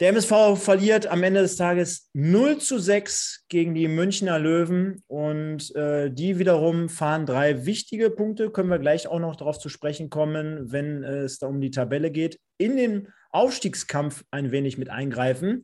[0.00, 5.74] der MSV verliert am Ende des Tages 0 zu 6 gegen die Münchner Löwen und
[5.74, 10.10] äh, die wiederum fahren drei wichtige Punkte, können wir gleich auch noch darauf zu sprechen
[10.10, 14.90] kommen, wenn äh, es da um die Tabelle geht, in den Aufstiegskampf ein wenig mit
[14.90, 15.62] eingreifen.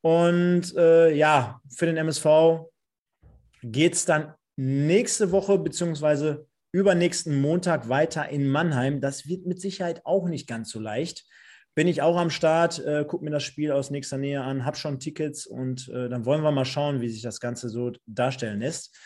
[0.00, 2.70] Und äh, ja, für den MSV
[3.62, 9.00] geht es dann nächste Woche beziehungsweise übernächsten Montag weiter in Mannheim.
[9.00, 11.24] Das wird mit Sicherheit auch nicht ganz so leicht.
[11.74, 14.76] Bin ich auch am Start, äh, gucke mir das Spiel aus nächster Nähe an, habe
[14.76, 18.60] schon Tickets und äh, dann wollen wir mal schauen, wie sich das Ganze so darstellen
[18.60, 18.96] lässt.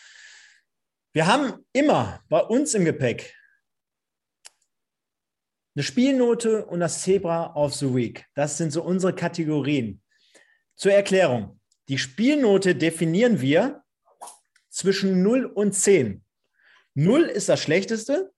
[1.13, 3.35] Wir haben immer bei uns im Gepäck
[5.75, 8.25] eine Spielnote und das Zebra of the Week.
[8.35, 10.01] Das sind so unsere Kategorien.
[10.75, 11.59] Zur Erklärung.
[11.89, 13.83] Die Spielnote definieren wir
[14.69, 16.22] zwischen 0 und 10.
[16.95, 18.31] Null ist das Schlechteste,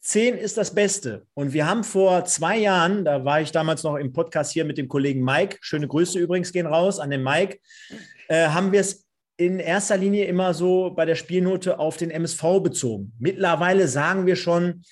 [0.00, 1.26] zehn ist das Beste.
[1.34, 4.76] Und wir haben vor zwei Jahren, da war ich damals noch im Podcast hier mit
[4.76, 7.58] dem Kollegen Mike, schöne Grüße übrigens gehen raus an den Mike,
[8.28, 9.06] äh, haben wir es
[9.36, 13.12] in erster Linie immer so bei der Spielnote auf den MSV bezogen.
[13.18, 14.84] Mittlerweile sagen wir schon,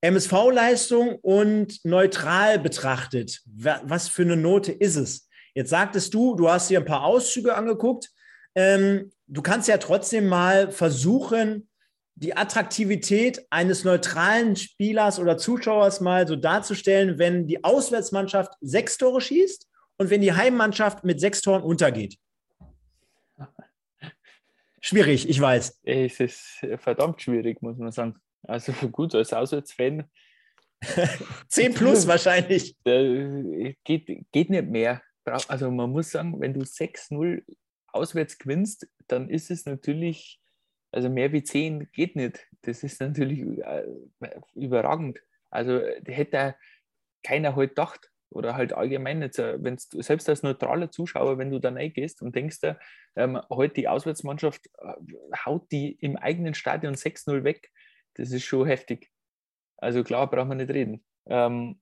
[0.00, 5.28] MSV-Leistung und neutral betrachtet, was für eine Note ist es?
[5.54, 8.10] Jetzt sagtest du, du hast dir ein paar Auszüge angeguckt.
[8.54, 11.68] Ähm, du kannst ja trotzdem mal versuchen,
[12.14, 19.20] die Attraktivität eines neutralen Spielers oder Zuschauers mal so darzustellen, wenn die Auswärtsmannschaft sechs Tore
[19.20, 22.18] schießt und wenn die Heimmannschaft mit sechs Toren untergeht?
[24.80, 25.80] Schwierig, ich weiß.
[25.84, 28.16] Es ist verdammt schwierig, muss man sagen.
[28.42, 30.04] Also gut, als Auswärtsfan.
[31.48, 32.76] 10 plus wahrscheinlich.
[32.82, 35.00] Geht, geht nicht mehr.
[35.24, 37.44] Also man muss sagen, wenn du 6-0
[37.92, 40.41] auswärts gewinnst, dann ist es natürlich
[40.92, 42.46] also mehr wie zehn geht nicht.
[42.62, 43.84] Das ist natürlich äh,
[44.54, 45.18] überragend.
[45.50, 46.54] Also hätte
[47.22, 51.58] keiner halt gedacht oder halt allgemein nicht, wenn du selbst als neutraler Zuschauer, wenn du
[51.58, 52.60] da reingehst und denkst,
[53.16, 54.94] ähm, heute die Auswärtsmannschaft äh,
[55.44, 57.70] haut die im eigenen Stadion 6-0 weg,
[58.14, 59.10] das ist schon heftig.
[59.76, 61.04] Also klar, braucht man nicht reden.
[61.26, 61.80] Ähm,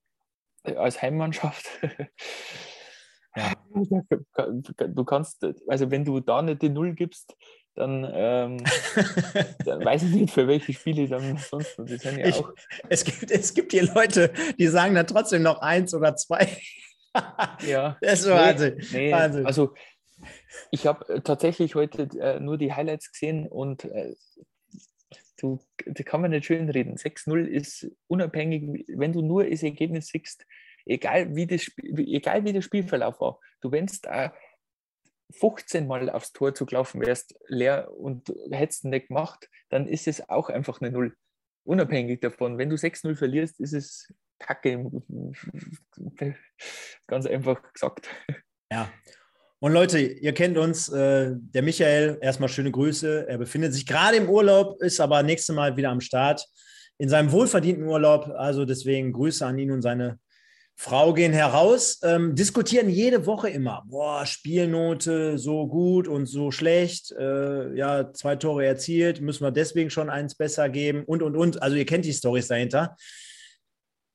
[0.65, 1.69] als Heimmannschaft,
[3.37, 3.53] ja.
[4.89, 7.37] du kannst, also wenn du da nicht die Null gibst,
[7.75, 8.65] dann, ähm,
[9.65, 11.79] dann, weiß ich nicht, für welche Spiele dann sonst.
[11.79, 12.43] Die sind ja ich,
[12.89, 16.49] Es, gibt, es gibt hier Leute, die sagen dann trotzdem noch eins oder zwei.
[17.67, 17.97] ja.
[18.01, 18.81] Das ist Wahnsinn.
[18.93, 19.47] Nee, Wahnsinn.
[19.47, 19.75] Also,
[20.71, 24.15] ich habe äh, tatsächlich heute äh, nur die Highlights gesehen und äh,
[25.41, 26.97] du, da kann man nicht schön reden.
[26.97, 30.47] 6-0 ist unabhängig, wenn du nur das Ergebnis siehst,
[30.85, 33.39] egal wie, das, egal wie der Spielverlauf war.
[33.61, 34.31] Du wennst äh,
[35.33, 40.49] 15 Mal aufs Tor zugelaufen wärst, leer und hättest nicht gemacht, dann ist es auch
[40.49, 41.17] einfach eine Null.
[41.65, 42.59] Unabhängig davon.
[42.59, 44.91] Wenn du 6-0 verlierst, ist es Kacke.
[47.07, 48.09] Ganz einfach gesagt.
[48.73, 48.91] Ja.
[49.63, 53.29] Und Leute, ihr kennt uns, äh, der Michael, erstmal schöne Grüße.
[53.29, 56.47] Er befindet sich gerade im Urlaub, ist aber nächstes Mal wieder am Start
[56.97, 58.29] in seinem wohlverdienten Urlaub.
[58.37, 60.19] Also deswegen Grüße an ihn und seine
[60.83, 67.13] Frau gehen heraus, ähm, diskutieren jede Woche immer, boah, Spielnote so gut und so schlecht,
[67.19, 71.63] äh, ja, zwei Tore erzielt, müssen wir deswegen schon eins besser geben und, und, und.
[71.63, 72.97] Also ihr kennt die Stories dahinter.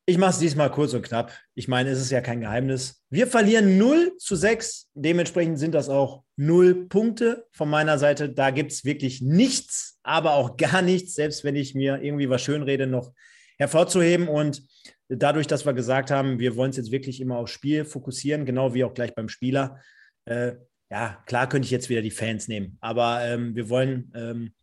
[0.07, 1.37] Ich mache es diesmal kurz und knapp.
[1.53, 2.99] Ich meine, es ist ja kein Geheimnis.
[3.11, 4.87] Wir verlieren 0 zu 6.
[4.95, 8.27] Dementsprechend sind das auch 0 Punkte von meiner Seite.
[8.27, 12.41] Da gibt es wirklich nichts, aber auch gar nichts, selbst wenn ich mir irgendwie was
[12.41, 13.13] schönrede, noch
[13.59, 14.27] hervorzuheben.
[14.27, 14.63] Und
[15.09, 18.73] dadurch, dass wir gesagt haben, wir wollen es jetzt wirklich immer aufs Spiel fokussieren, genau
[18.73, 19.79] wie auch gleich beim Spieler.
[20.25, 20.53] Äh,
[20.89, 24.53] ja, klar könnte ich jetzt wieder die Fans nehmen, aber ähm, wir wollen ähm,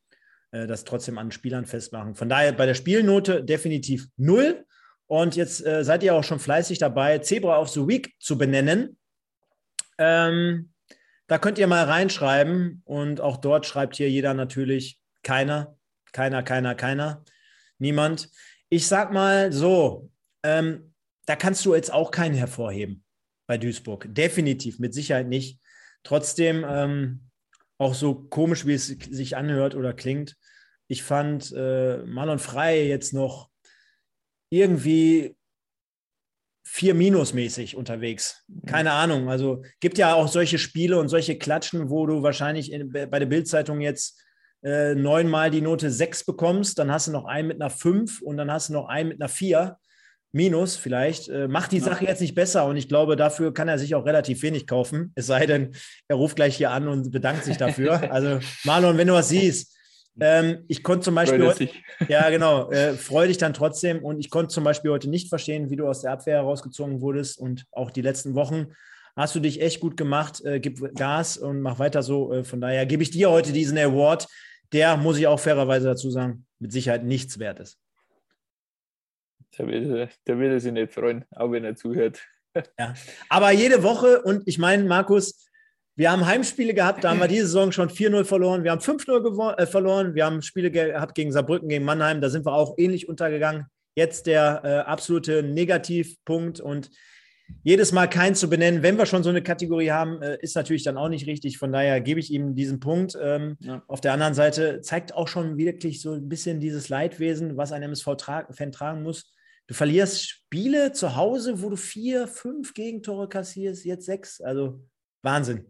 [0.52, 2.14] äh, das trotzdem an Spielern festmachen.
[2.14, 4.64] Von daher bei der Spielnote definitiv null.
[5.06, 8.96] Und jetzt äh, seid ihr auch schon fleißig dabei, Zebra of the Week zu benennen.
[9.98, 10.72] Ähm,
[11.26, 15.76] da könnt ihr mal reinschreiben und auch dort schreibt hier jeder natürlich keiner,
[16.12, 17.24] keiner, keiner, keiner,
[17.78, 18.30] niemand.
[18.70, 20.10] Ich sag mal so,
[20.42, 20.94] ähm,
[21.26, 23.04] da kannst du jetzt auch keinen hervorheben
[23.46, 24.06] bei Duisburg.
[24.08, 25.60] Definitiv, mit Sicherheit nicht.
[26.02, 27.28] Trotzdem, ähm,
[27.78, 30.36] auch so komisch, wie es sich anhört oder klingt,
[30.88, 33.50] ich fand äh, Marlon Frey jetzt noch
[34.50, 35.36] irgendwie
[36.64, 38.44] vier minusmäßig unterwegs.
[38.48, 38.66] Mhm.
[38.66, 39.28] Keine Ahnung.
[39.28, 43.26] Also gibt ja auch solche Spiele und solche Klatschen, wo du wahrscheinlich in, bei der
[43.26, 44.22] Bildzeitung jetzt
[44.62, 48.36] äh, neunmal die Note sechs bekommst, dann hast du noch einen mit einer fünf und
[48.36, 49.78] dann hast du noch einen mit einer vier.
[50.32, 51.80] Minus vielleicht, äh, macht die.
[51.80, 55.12] Sache jetzt nicht besser und ich glaube, dafür kann er sich auch relativ wenig kaufen.
[55.16, 55.74] Es sei denn,
[56.08, 58.10] er ruft gleich hier an und bedankt sich dafür.
[58.12, 59.76] also Marlon, wenn du was siehst,
[60.20, 61.68] ähm, ich konnte zum Beispiel heute,
[62.08, 65.70] ja genau, äh, freu dich dann trotzdem und ich konnte zum Beispiel heute nicht verstehen,
[65.70, 68.68] wie du aus der Abwehr herausgezogen wurdest und auch die letzten Wochen
[69.16, 72.32] hast du dich echt gut gemacht, äh, gib Gas und mach weiter so.
[72.32, 74.28] Äh, von daher gebe ich dir heute diesen Award,
[74.72, 77.78] der, muss ich auch fairerweise dazu sagen, mit Sicherheit nichts wert ist.
[79.58, 82.20] Der will, der will sich nicht freuen, auch wenn er zuhört.
[82.78, 82.92] Ja.
[83.30, 85.48] Aber jede Woche, und ich meine, Markus,
[85.96, 89.56] wir haben Heimspiele gehabt, da haben wir diese Saison schon 4-0 verloren, wir haben 5-0
[89.56, 93.08] äh, verloren, wir haben Spiele gehabt gegen Saarbrücken, gegen Mannheim, da sind wir auch ähnlich
[93.08, 93.66] untergegangen.
[93.94, 96.90] Jetzt der äh, absolute Negativpunkt und
[97.62, 100.84] jedes Mal keinen zu benennen, wenn wir schon so eine Kategorie haben, äh, ist natürlich
[100.84, 101.58] dann auch nicht richtig.
[101.58, 103.16] Von daher gebe ich ihm diesen Punkt.
[103.20, 103.82] Ähm, ja.
[103.88, 107.82] Auf der anderen Seite zeigt auch schon wirklich so ein bisschen dieses Leidwesen, was ein
[107.82, 109.34] MSV-Fan tragen muss.
[109.68, 114.40] Du verlierst Spiele zu Hause, wo du vier, fünf Gegentore kassierst, jetzt sechs.
[114.40, 114.84] Also
[115.22, 115.66] Wahnsinn.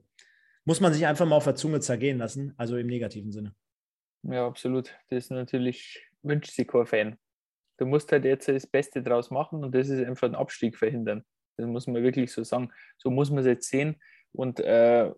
[0.64, 3.54] Muss man sich einfach mal auf der Zunge zergehen lassen, also im negativen Sinne.
[4.22, 4.94] Ja, absolut.
[5.10, 7.18] Das ist natürlich, wünscht sich kein Fan.
[7.78, 11.24] Du musst halt jetzt das Beste draus machen und das ist einfach ein Abstieg verhindern.
[11.56, 12.72] Das muss man wirklich so sagen.
[12.98, 14.00] So muss man es jetzt sehen.
[14.32, 15.12] Und äh,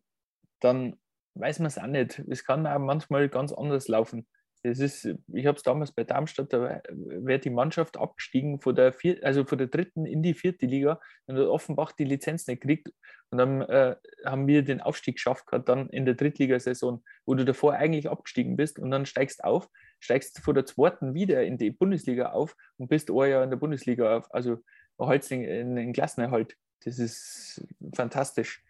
[0.60, 0.96] dann
[1.34, 2.22] weiß man es auch nicht.
[2.28, 4.26] Es kann auch manchmal ganz anders laufen.
[4.64, 5.04] Das ist,
[5.34, 9.44] ich habe es damals bei Darmstadt, da wäre die Mannschaft abgestiegen von der, vier, also
[9.44, 12.88] von der dritten in die vierte Liga und hat Offenbach die Lizenz nicht gekriegt.
[13.28, 13.94] Und dann äh,
[14.24, 18.56] haben wir den Aufstieg geschafft gehabt, dann in der Drittligasaison, wo du davor eigentlich abgestiegen
[18.56, 19.68] bist und dann steigst auf,
[20.00, 23.58] steigst vor der zweiten wieder in die Bundesliga auf und bist ein Jahr in der
[23.58, 24.32] Bundesliga auf.
[24.32, 24.64] Also
[24.98, 26.56] erhaltst den, den Klassenerhalt.
[26.84, 28.64] Das ist fantastisch.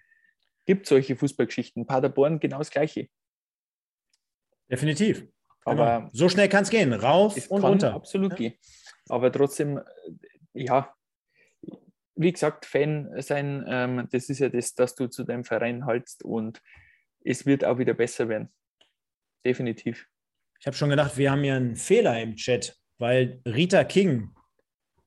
[0.66, 1.86] Gibt solche Fußballgeschichten.
[1.86, 3.08] Paderborn genau das Gleiche.
[4.68, 5.28] Definitiv.
[5.64, 6.10] Aber genau.
[6.12, 7.94] so schnell kann es gehen, rauf und kann runter.
[7.94, 8.36] Absolut ja.
[8.36, 8.54] gehen.
[9.08, 9.80] Aber trotzdem,
[10.52, 10.94] ja,
[12.16, 16.24] wie gesagt, Fan sein, ähm, das ist ja das, dass du zu deinem Verein haltst
[16.24, 16.60] und
[17.24, 18.52] es wird auch wieder besser werden.
[19.44, 20.06] Definitiv.
[20.60, 24.30] Ich habe schon gedacht, wir haben hier einen Fehler im Chat, weil Rita King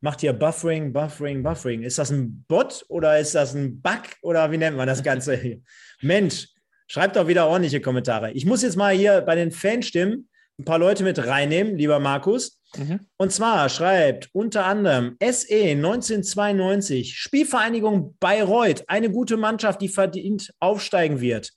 [0.01, 1.83] macht hier Buffering, Buffering, Buffering.
[1.83, 5.35] Ist das ein Bot oder ist das ein Bug oder wie nennt man das Ganze
[5.35, 5.61] hier?
[6.01, 6.49] Mensch,
[6.87, 8.31] schreibt doch wieder ordentliche Kommentare.
[8.33, 10.29] Ich muss jetzt mal hier bei den Fanstimmen
[10.59, 12.61] ein paar Leute mit reinnehmen, lieber Markus.
[12.75, 13.01] Mhm.
[13.17, 21.21] Und zwar schreibt unter anderem SE 1992, Spielvereinigung Bayreuth, eine gute Mannschaft, die verdient aufsteigen
[21.21, 21.53] wird.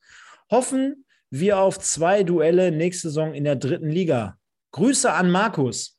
[0.50, 4.36] Hoffen wir auf zwei Duelle nächste Saison in der dritten Liga.
[4.72, 5.98] Grüße an Markus.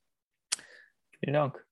[1.20, 1.66] Vielen Dank.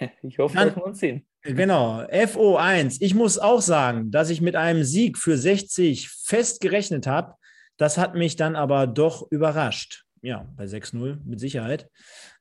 [0.22, 1.26] Ich hoffe, Dann, dass wir uns sehen.
[1.42, 2.96] Genau, FO1.
[3.00, 7.34] Ich muss auch sagen, dass ich mit einem Sieg für 60 fest gerechnet habe.
[7.76, 10.03] Das hat mich dann aber doch überrascht.
[10.24, 11.90] Ja, bei 6-0 mit Sicherheit.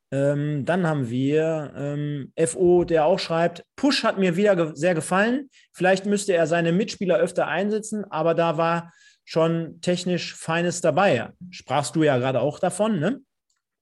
[0.10, 4.96] Ähm, dann haben wir ähm, FO, der auch schreibt, Push hat mir wieder ge sehr
[4.96, 5.50] gefallen.
[5.74, 8.94] Vielleicht müsste er seine Mitspieler öfter einsetzen, aber da war
[9.26, 11.32] schon technisch Feines dabei.
[11.50, 13.20] Sprachst du ja gerade auch davon, ne?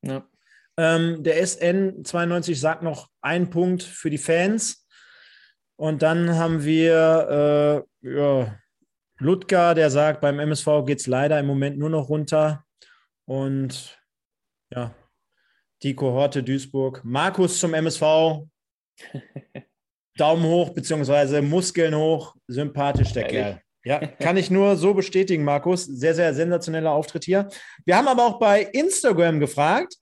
[0.01, 0.25] Ja.
[0.77, 4.87] Ähm, der SN92 sagt noch ein Punkt für die Fans.
[5.75, 8.55] Und dann haben wir äh, ja,
[9.19, 12.63] Ludger, der sagt, beim MSV geht es leider im Moment nur noch runter.
[13.31, 13.97] Und
[14.71, 14.93] ja,
[15.83, 16.99] die Kohorte Duisburg.
[17.05, 18.01] Markus zum MSV.
[20.17, 22.35] Daumen hoch, beziehungsweise Muskeln hoch.
[22.47, 23.39] Sympathisch, der Ehrlich?
[23.39, 23.61] Kerl.
[23.85, 25.85] Ja, kann ich nur so bestätigen, Markus.
[25.85, 27.47] Sehr, sehr sensationeller Auftritt hier.
[27.85, 29.95] Wir haben aber auch bei Instagram gefragt,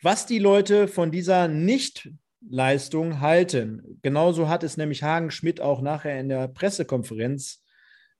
[0.00, 3.98] was die Leute von dieser Nichtleistung halten.
[4.00, 7.63] Genauso hat es nämlich Hagen Schmidt auch nachher in der Pressekonferenz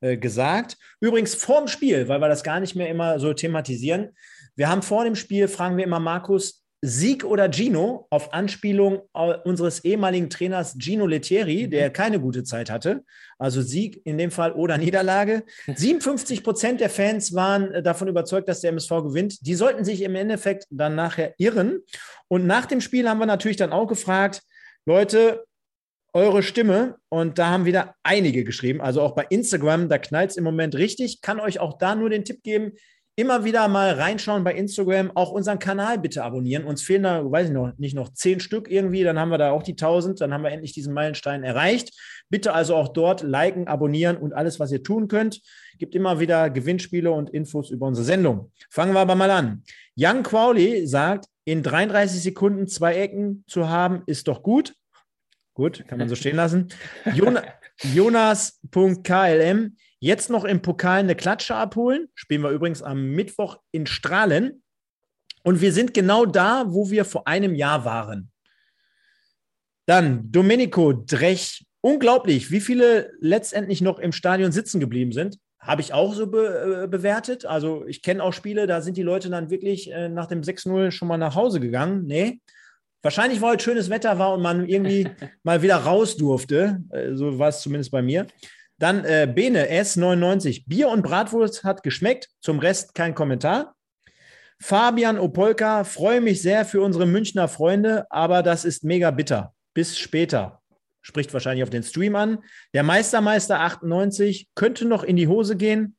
[0.04, 0.76] äh, gesagt.
[1.00, 4.10] Übrigens vorm Spiel, weil wir das gar nicht mehr immer so thematisieren.
[4.54, 9.00] Wir haben vor dem Spiel, fragen wir immer Markus, Sieg oder Gino auf Anspielung
[9.44, 11.70] unseres ehemaligen Trainers Gino Lettieri, mhm.
[11.70, 13.02] der keine gute Zeit hatte.
[13.38, 15.44] Also Sieg in dem Fall oder Niederlage.
[15.74, 19.46] 57 Prozent der Fans waren äh, davon überzeugt, dass der MSV gewinnt.
[19.46, 21.78] Die sollten sich im Endeffekt dann nachher irren.
[22.28, 24.42] Und nach dem Spiel haben wir natürlich dann auch gefragt,
[24.84, 25.46] Leute,
[26.14, 26.96] eure Stimme.
[27.08, 28.80] Und da haben wieder einige geschrieben.
[28.80, 31.20] Also auch bei Instagram, da knallt es im Moment richtig.
[31.20, 32.72] Kann euch auch da nur den Tipp geben,
[33.16, 36.64] immer wieder mal reinschauen bei Instagram, auch unseren Kanal bitte abonnieren.
[36.64, 39.52] Uns fehlen da, weiß ich noch, nicht noch zehn Stück irgendwie, dann haben wir da
[39.52, 41.92] auch die 1000, dann haben wir endlich diesen Meilenstein erreicht.
[42.28, 45.42] Bitte also auch dort liken, abonnieren und alles, was ihr tun könnt.
[45.78, 48.50] Gibt immer wieder Gewinnspiele und Infos über unsere Sendung.
[48.70, 49.62] Fangen wir aber mal an.
[49.96, 54.74] Young Crowley sagt, in 33 Sekunden zwei Ecken zu haben, ist doch gut.
[55.54, 56.68] Gut, kann man so stehen lassen.
[57.94, 62.08] Jonas.klm, Jetzt noch im Pokal eine Klatsche abholen.
[62.14, 64.62] Spielen wir übrigens am Mittwoch in Strahlen.
[65.44, 68.30] Und wir sind genau da, wo wir vor einem Jahr waren.
[69.86, 71.64] Dann Domenico Drech.
[71.80, 75.38] Unglaublich, wie viele letztendlich noch im Stadion sitzen geblieben sind.
[75.58, 77.46] Habe ich auch so be äh, bewertet.
[77.46, 80.90] Also ich kenne auch Spiele, da sind die Leute dann wirklich äh, nach dem 6-0
[80.90, 82.04] schon mal nach Hause gegangen.
[82.04, 82.40] Nee,
[83.04, 85.06] Wahrscheinlich, weil heute schönes Wetter war und man irgendwie
[85.42, 86.80] mal wieder raus durfte.
[86.90, 88.26] Äh, so war es zumindest bei mir.
[88.78, 90.64] Dann äh, Bene S99.
[90.66, 92.30] Bier und Bratwurst hat geschmeckt.
[92.40, 93.74] Zum Rest kein Kommentar.
[94.58, 99.52] Fabian Opolka, freue mich sehr für unsere Münchner Freunde, aber das ist mega bitter.
[99.74, 100.62] Bis später.
[101.02, 102.38] Spricht wahrscheinlich auf den Stream an.
[102.72, 105.98] Der Meistermeister 98 könnte noch in die Hose gehen.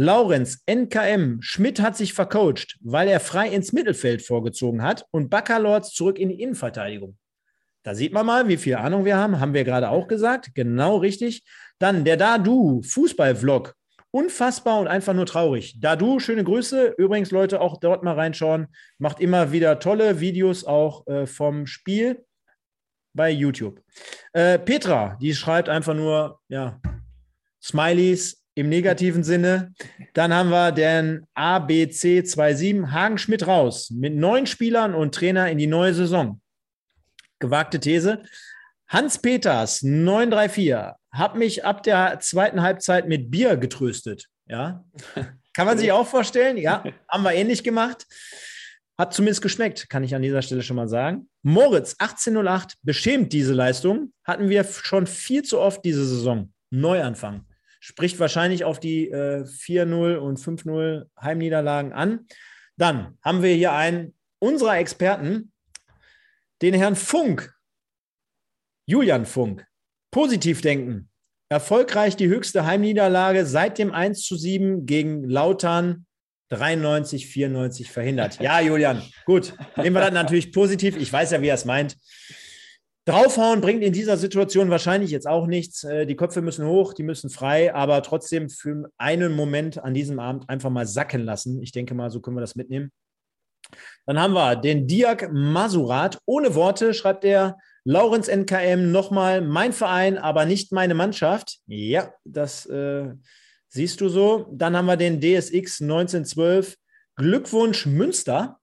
[0.00, 5.92] Laurenz, NKM, Schmidt hat sich vercoacht, weil er frei ins Mittelfeld vorgezogen hat und Baccalords
[5.92, 7.18] zurück in die Innenverteidigung.
[7.82, 9.40] Da sieht man mal, wie viel Ahnung wir haben.
[9.40, 10.54] Haben wir gerade auch gesagt.
[10.54, 11.42] Genau richtig.
[11.80, 13.74] Dann der Dadu, Fußball-Vlog.
[14.12, 15.80] Unfassbar und einfach nur traurig.
[15.80, 16.94] Dadu, schöne Grüße.
[16.96, 18.68] Übrigens, Leute, auch dort mal reinschauen.
[18.98, 22.24] Macht immer wieder tolle Videos auch äh, vom Spiel
[23.14, 23.82] bei YouTube.
[24.32, 26.80] Äh, Petra, die schreibt einfach nur, ja,
[27.60, 29.72] Smileys im negativen Sinne.
[30.14, 35.68] Dann haben wir den ABC27 Hagen Schmidt raus mit neun Spielern und Trainer in die
[35.68, 36.40] neue Saison.
[37.38, 38.24] Gewagte These.
[38.88, 44.26] Hans Peters, 934, hat mich ab der zweiten Halbzeit mit Bier getröstet.
[44.46, 44.84] Ja.
[45.52, 46.56] Kann man sich auch vorstellen?
[46.56, 48.06] Ja, haben wir ähnlich gemacht.
[48.96, 51.28] Hat zumindest geschmeckt, kann ich an dieser Stelle schon mal sagen.
[51.42, 54.12] Moritz, 1808, beschämt diese Leistung.
[54.24, 56.52] Hatten wir schon viel zu oft diese Saison.
[56.70, 57.44] Neuanfang.
[57.88, 62.26] Spricht wahrscheinlich auf die äh, 4-0 und 5-0 Heimniederlagen an.
[62.76, 65.52] Dann haben wir hier einen unserer Experten,
[66.60, 67.50] den Herrn Funk,
[68.84, 69.66] Julian Funk.
[70.10, 71.08] Positiv denken.
[71.48, 76.04] Erfolgreich die höchste Heimniederlage seit dem 1 zu 7 gegen Lautern
[76.50, 78.38] 93, 94 verhindert.
[78.38, 79.54] Ja, Julian, gut.
[79.78, 80.94] Nehmen wir das natürlich positiv.
[80.98, 81.96] Ich weiß ja, wie er es meint.
[83.08, 85.82] Draufhauen bringt in dieser Situation wahrscheinlich jetzt auch nichts.
[85.82, 90.18] Äh, die Köpfe müssen hoch, die müssen frei, aber trotzdem für einen Moment an diesem
[90.18, 91.62] Abend einfach mal sacken lassen.
[91.62, 92.92] Ich denke mal, so können wir das mitnehmen.
[94.06, 96.18] Dann haben wir den Diak Masurat.
[96.26, 101.60] Ohne Worte schreibt er Laurenz NKM nochmal mein Verein, aber nicht meine Mannschaft.
[101.66, 103.14] Ja, das äh,
[103.68, 104.48] siehst du so.
[104.52, 106.76] Dann haben wir den DSX 1912.
[107.16, 108.60] Glückwunsch Münster.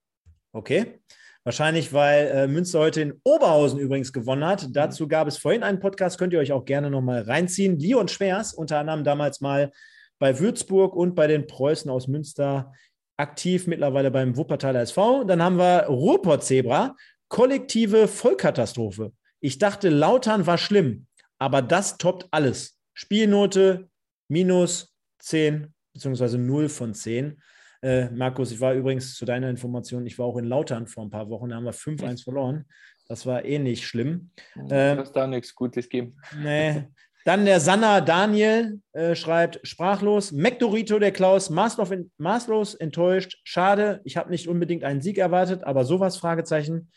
[0.51, 0.99] Okay.
[1.45, 4.67] Wahrscheinlich, weil äh, Münster heute in Oberhausen übrigens gewonnen hat.
[4.71, 7.77] Dazu gab es vorhin einen Podcast, könnt ihr euch auch gerne nochmal reinziehen.
[7.77, 9.71] Leon Schwers, unter anderem damals mal
[10.17, 12.73] bei Würzburg und bei den Preußen aus Münster
[13.17, 15.23] aktiv mittlerweile beim Wuppertaler SV.
[15.25, 16.95] Dann haben wir Ruhrpott Zebra,
[17.27, 19.13] kollektive Vollkatastrophe.
[19.39, 21.05] Ich dachte, Lautern war schlimm,
[21.37, 22.79] aber das toppt alles.
[22.95, 23.87] Spielnote
[24.29, 27.39] minus 10 beziehungsweise 0 von 10.
[27.85, 31.11] Äh, Markus, ich war übrigens zu deiner Information, ich war auch in Lautern vor ein
[31.11, 32.65] paar Wochen, da haben wir 5-1 verloren.
[33.07, 34.31] Das war eh nicht schlimm.
[34.55, 36.17] Du ähm, hast da nichts Gutes geben.
[36.41, 36.85] Nee.
[37.25, 44.17] Dann der Sanna Daniel äh, schreibt, sprachlos, McDorito der Klaus, maßlos, maßlos enttäuscht, schade, ich
[44.17, 46.89] habe nicht unbedingt einen Sieg erwartet, aber sowas, Fragezeichen.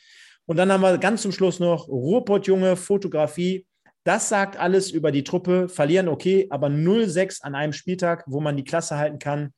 [0.47, 3.67] Und dann haben wir ganz zum Schluss noch Ruhrpott-Junge, Fotografie.
[4.05, 5.69] Das sagt alles über die Truppe.
[5.69, 9.53] Verlieren okay, aber 0-6 an einem Spieltag, wo man die Klasse halten kann,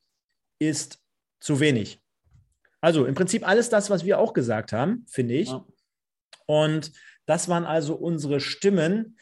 [0.59, 1.00] ist
[1.41, 1.99] zu wenig.
[2.79, 5.49] Also im Prinzip alles das, was wir auch gesagt haben, finde ich.
[5.49, 5.65] Ja.
[6.45, 6.91] Und
[7.25, 9.17] das waren also unsere Stimmen.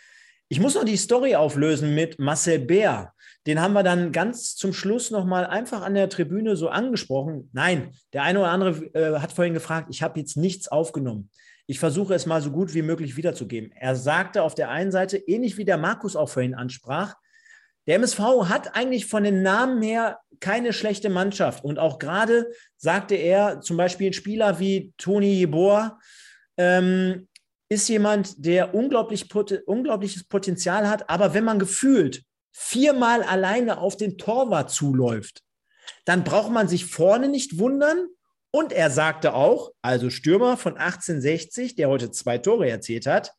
[0.47, 3.13] Ich muss noch die Story auflösen mit Marcel Bär.
[3.45, 7.49] Den haben wir dann ganz zum Schluss nochmal einfach an der Tribüne so angesprochen.
[7.53, 11.29] Nein, der eine oder andere äh, hat vorhin gefragt, ich habe jetzt nichts aufgenommen.
[11.67, 13.71] Ich versuche es mal so gut wie möglich wiederzugeben.
[13.73, 17.15] Er sagte auf der einen Seite, ähnlich wie der Markus auch vorhin ansprach,
[17.85, 21.63] der MSV hat eigentlich von den Namen her keine schlechte Mannschaft.
[21.63, 25.99] Und auch gerade sagte er, zum Beispiel Spieler wie Toni Jeboa
[26.57, 27.27] ähm,
[27.69, 29.27] ist jemand, der unglaublich,
[29.65, 31.09] unglaubliches Potenzial hat.
[31.09, 35.41] Aber wenn man gefühlt viermal alleine auf den Torwart zuläuft,
[36.05, 38.07] dann braucht man sich vorne nicht wundern.
[38.51, 43.33] Und er sagte auch, also Stürmer von 1860, der heute zwei Tore erzielt hat,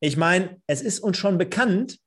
[0.00, 1.98] ich meine, es ist uns schon bekannt,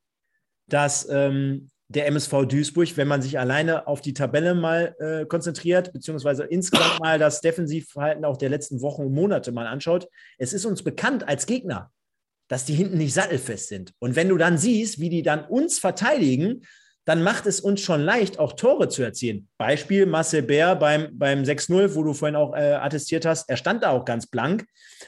[0.67, 5.93] dass ähm, der MSV Duisburg, wenn man sich alleine auf die Tabelle mal äh, konzentriert,
[5.93, 10.07] beziehungsweise insgesamt mal das Defensivverhalten auch der letzten Wochen und Monate mal anschaut,
[10.37, 11.91] es ist uns bekannt als Gegner,
[12.49, 13.93] dass die hinten nicht sattelfest sind.
[13.99, 16.63] Und wenn du dann siehst, wie die dann uns verteidigen,
[17.05, 19.47] dann macht es uns schon leicht, auch Tore zu erzielen.
[19.57, 23.83] Beispiel Marcel Bär beim, beim 6-0, wo du vorhin auch äh, attestiert hast, er stand
[23.83, 24.65] da auch ganz blank.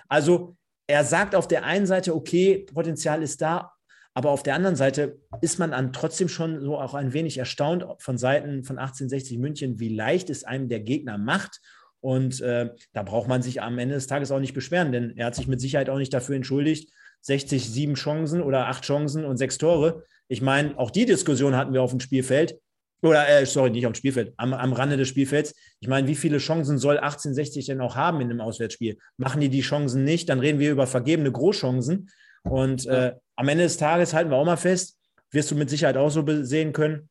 [0.08, 0.56] Also
[0.88, 3.74] er sagt auf der einen Seite, okay, Potenzial ist da,
[4.14, 7.86] aber auf der anderen Seite ist man dann trotzdem schon so auch ein wenig erstaunt
[8.00, 11.62] von Seiten von 1860 München, wie leicht es einem der Gegner macht.
[12.02, 15.28] Und äh, da braucht man sich am Ende des Tages auch nicht beschweren, denn er
[15.28, 16.92] hat sich mit Sicherheit auch nicht dafür entschuldigt.
[17.22, 20.04] 60, sieben Chancen oder acht Chancen und sechs Tore.
[20.30, 22.58] Ich meine, auch die Diskussion hatten wir auf dem Spielfeld.
[23.02, 25.56] Oder, äh, sorry, nicht auf dem Spielfeld, am, am Rande des Spielfelds.
[25.80, 28.98] Ich meine, wie viele Chancen soll 1860 denn auch haben in einem Auswärtsspiel?
[29.18, 32.10] Machen die die Chancen nicht, dann reden wir über vergebene Großchancen.
[32.44, 35.00] Und äh, am Ende des Tages halten wir auch mal fest,
[35.32, 37.10] wirst du mit Sicherheit auch so sehen können,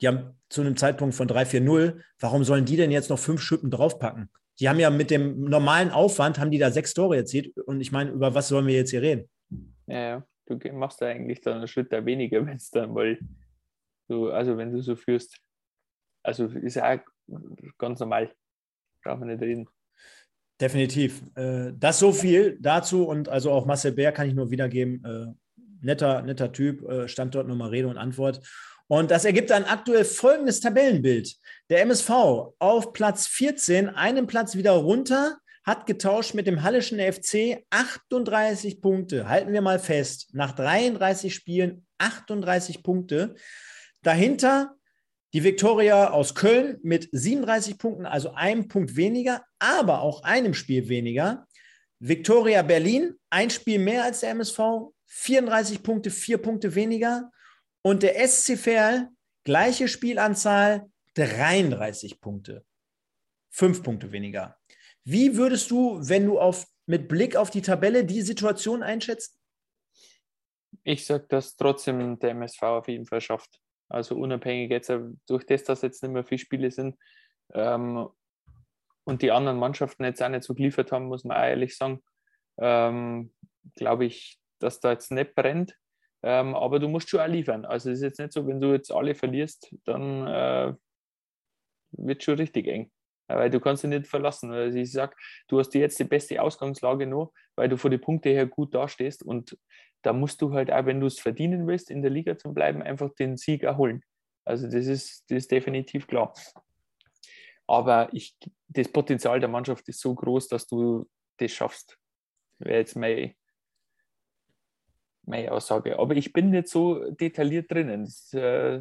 [0.00, 3.70] die haben zu einem Zeitpunkt von 3-4-0, warum sollen die denn jetzt noch fünf Schippen
[3.70, 4.30] draufpacken?
[4.60, 7.54] Die haben ja mit dem normalen Aufwand, haben die da sechs Tore erzielt.
[7.58, 9.28] Und ich meine, über was sollen wir jetzt hier reden?
[9.86, 10.26] Ja, ja.
[10.46, 13.18] du machst da eigentlich dann einen Schritt da weniger, wenn es dann mal
[14.08, 15.36] so, also wenn du so führst.
[16.22, 18.32] Also ist ja auch ganz normal.
[19.04, 19.68] Brauchen wir nicht reden.
[20.58, 21.22] Definitiv.
[21.34, 25.36] Äh, das so viel dazu und also auch Marcel Bär kann ich nur wiedergeben.
[25.82, 28.40] Netter, netter Typ, äh, stand dort nochmal Rede und Antwort.
[28.88, 31.34] Und das ergibt dann aktuell folgendes Tabellenbild.
[31.70, 32.10] Der MSV
[32.58, 39.28] auf Platz 14, einen Platz wieder runter, hat getauscht mit dem Hallischen FC 38 Punkte.
[39.28, 43.34] Halten wir mal fest, nach 33 Spielen 38 Punkte.
[44.02, 44.74] Dahinter
[45.32, 50.88] die Viktoria aus Köln mit 37 Punkten, also einem Punkt weniger, aber auch einem Spiel
[50.88, 51.46] weniger.
[52.00, 54.58] Viktoria Berlin, ein Spiel mehr als der MSV,
[55.12, 57.30] 34 Punkte, vier Punkte weniger.
[57.82, 59.10] Und der SC Verl,
[59.44, 62.64] gleiche Spielanzahl, 33 Punkte,
[63.50, 64.58] fünf Punkte weniger.
[65.04, 69.36] Wie würdest du, wenn du auf, mit Blick auf die Tabelle die Situation einschätzen?
[70.84, 73.60] Ich sage, dass trotzdem der MSV auf jeden Fall schafft.
[73.88, 76.96] Also unabhängig jetzt äh, durch das, dass jetzt nicht mehr viele Spiele sind
[77.52, 78.08] ähm,
[79.04, 82.02] und die anderen Mannschaften jetzt auch nicht so geliefert haben, muss man auch ehrlich sagen,
[82.58, 83.34] ähm,
[83.74, 85.76] glaube ich, dass da jetzt nicht brennt.
[86.22, 87.64] Ähm, aber du musst schon auch liefern.
[87.64, 90.74] Also es ist jetzt nicht so, wenn du jetzt alle verlierst, dann äh,
[91.92, 92.90] wird schon richtig eng.
[93.28, 94.52] Weil du kannst dich nicht verlassen.
[94.52, 95.16] Also ich sage,
[95.48, 99.22] du hast jetzt die beste Ausgangslage nur, weil du vor die Punkte her gut dastehst.
[99.22, 99.56] Und
[100.02, 102.82] da musst du halt auch, wenn du es verdienen willst, in der Liga zu bleiben,
[102.82, 104.02] einfach den Sieg erholen.
[104.44, 106.34] Also das ist, das ist definitiv klar.
[107.66, 108.36] Aber ich,
[108.68, 111.08] das Potenzial der Mannschaft ist so groß, dass du
[111.38, 111.96] das schaffst.
[112.58, 113.34] Wäre jetzt meine,
[115.24, 115.98] meine Aussage.
[115.98, 118.04] Aber ich bin nicht so detailliert drinnen.
[118.04, 118.80] Das äh,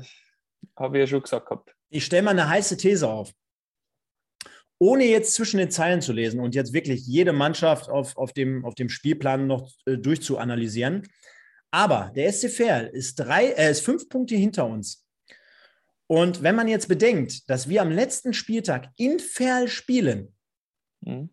[0.76, 1.76] habe ich ja schon gesagt gehabt.
[1.90, 3.34] Ich stelle mal eine heiße These auf
[4.82, 8.66] ohne jetzt zwischen den Zeilen zu lesen und jetzt wirklich jede Mannschaft auf, auf, dem,
[8.66, 11.08] auf dem Spielplan noch äh, durchzuanalysieren.
[11.70, 15.08] Aber der SC Verl ist, drei, äh, ist fünf Punkte hinter uns.
[16.08, 20.36] Und wenn man jetzt bedenkt, dass wir am letzten Spieltag in Ferl spielen
[21.02, 21.30] mhm.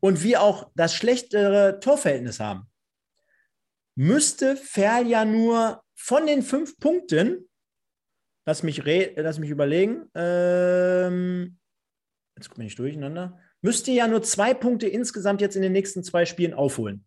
[0.00, 2.71] und wir auch das schlechtere Torverhältnis haben,
[3.94, 7.48] müsste Ferl ja nur von den fünf Punkten,
[8.46, 8.82] lass mich,
[9.16, 11.58] lass mich überlegen, ähm,
[12.36, 16.24] jetzt komme ich durcheinander, müsste ja nur zwei Punkte insgesamt jetzt in den nächsten zwei
[16.24, 17.04] Spielen aufholen.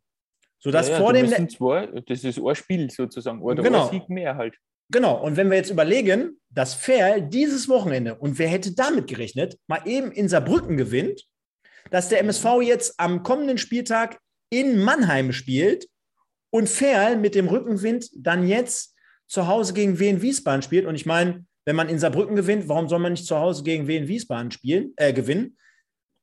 [0.60, 1.50] Sodass ja, ja, vor dem.
[1.50, 3.86] Zwei, das ist ein Spiel sozusagen, oder genau.
[3.86, 4.56] ein Sieg mehr halt.
[4.90, 9.58] Genau, und wenn wir jetzt überlegen, dass Fair dieses Wochenende, und wer hätte damit gerechnet,
[9.68, 11.26] mal eben in Saarbrücken gewinnt,
[11.92, 14.20] dass der MSV jetzt am kommenden Spieltag
[14.52, 15.88] in Mannheim spielt
[16.56, 18.96] und Fair mit dem Rückenwind dann jetzt
[19.28, 20.86] zu Hause gegen Wien Wiesbaden spielt.
[20.86, 23.90] Und ich meine, wenn man in Saarbrücken gewinnt, warum soll man nicht zu Hause gegen
[23.90, 25.58] Wien Wiesbaden spielen, äh, gewinnen?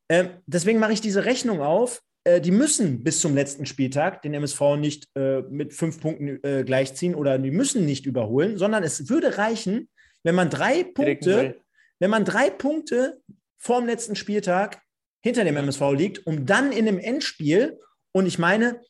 [0.08, 2.00] Äh, deswegen mache ich diese Rechnung auf.
[2.24, 6.64] Äh, die müssen bis zum letzten Spieltag den MSV nicht äh, mit fünf Punkten äh,
[6.64, 9.90] gleichziehen oder die müssen nicht überholen, sondern es würde reichen,
[10.22, 11.56] wenn man drei Punkte,
[11.98, 13.20] wenn man drei Punkte
[13.58, 14.80] vorm letzten Spieltag
[15.22, 17.78] hinter dem MSV liegt, um dann in dem Endspiel,
[18.14, 18.80] und ich meine,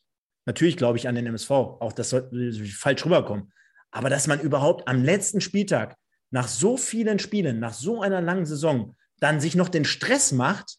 [0.46, 3.52] natürlich glaube ich an den MSV, auch das sollte falsch rüberkommen,
[3.90, 5.96] aber dass man überhaupt am letzten Spieltag
[6.30, 10.78] nach so vielen Spielen, nach so einer langen Saison, dann sich noch den Stress macht,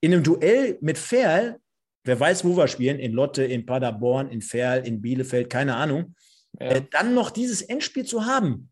[0.00, 1.58] in einem Duell mit Ferl,
[2.04, 6.14] wer weiß, wo wir spielen, in Lotte, in Paderborn, in Ferl, in Bielefeld, keine Ahnung,
[6.58, 6.68] ja.
[6.68, 8.70] äh, dann noch dieses Endspiel zu haben,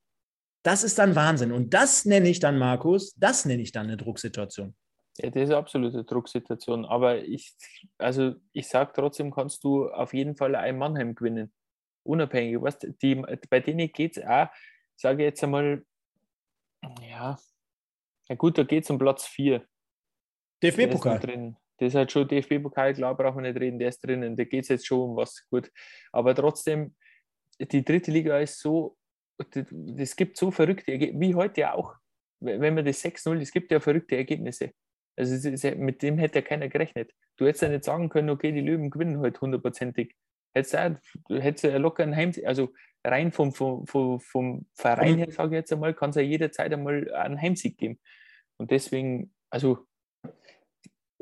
[0.62, 1.52] das ist dann Wahnsinn.
[1.52, 4.74] Und das nenne ich dann, Markus, das nenne ich dann eine Drucksituation.
[5.18, 6.84] Ja, das ist eine absolute Drucksituation.
[6.84, 7.54] Aber ich,
[7.98, 11.52] also ich sage trotzdem, kannst du auf jeden Fall ein Mannheim gewinnen.
[12.04, 12.60] Unabhängig.
[12.60, 13.16] Was, die,
[13.50, 14.48] bei denen geht es auch,
[14.96, 15.84] sage ich jetzt einmal,
[17.02, 17.36] ja,
[18.28, 19.66] na gut, da geht es um Platz 4.
[20.62, 21.18] DFB-Pokal.
[21.18, 21.56] drin.
[21.78, 24.36] Das ist halt schon DFB-Pokal, klar, brauchen wir nicht reden, der ist drinnen.
[24.36, 25.70] Da geht es jetzt schon um was gut.
[26.12, 26.94] Aber trotzdem,
[27.60, 28.96] die dritte Liga ist so,
[29.96, 31.94] es gibt so verrückte Ergebnisse, wie heute ja auch.
[32.40, 34.72] Wenn man das 6-0, es gibt ja verrückte Ergebnisse.
[35.18, 37.12] Also mit dem hätte ja keiner gerechnet.
[37.36, 40.14] Du hättest ja nicht sagen können, okay, die Löwen gewinnen heute hundertprozentig.
[40.54, 40.74] Hättest
[41.28, 42.72] du hättest ja locker ein Heim, also
[43.04, 46.72] rein vom, vom, vom, vom Verein her, sage ich jetzt einmal, kann es ja jederzeit
[46.72, 47.98] einmal einen Heimsieg geben.
[48.58, 49.86] Und deswegen, also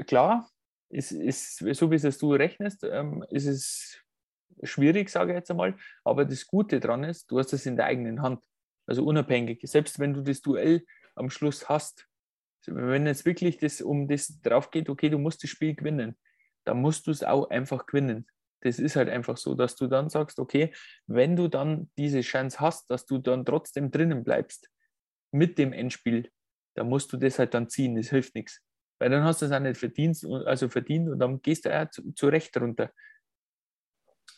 [0.06, 0.50] klar,
[0.90, 3.98] ist, ist, so wie es du rechnest, ähm, ist es
[4.62, 5.76] schwierig, sage ich jetzt einmal.
[6.04, 8.44] Aber das Gute daran ist, du hast es in der eigenen Hand.
[8.86, 9.60] Also unabhängig.
[9.64, 10.84] Selbst wenn du das Duell
[11.14, 12.06] am Schluss hast,
[12.66, 16.16] wenn es wirklich das, um das drauf geht, okay, du musst das Spiel gewinnen,
[16.64, 18.26] dann musst du es auch einfach gewinnen.
[18.62, 20.72] Das ist halt einfach so, dass du dann sagst, okay,
[21.06, 24.70] wenn du dann diese Chance hast, dass du dann trotzdem drinnen bleibst
[25.30, 26.30] mit dem Endspiel,
[26.74, 28.62] dann musst du das halt dann ziehen, das hilft nichts.
[28.98, 31.90] Weil dann hast du es auch nicht verdient, also verdient und dann gehst du ja
[31.90, 32.90] zu, zu Recht runter.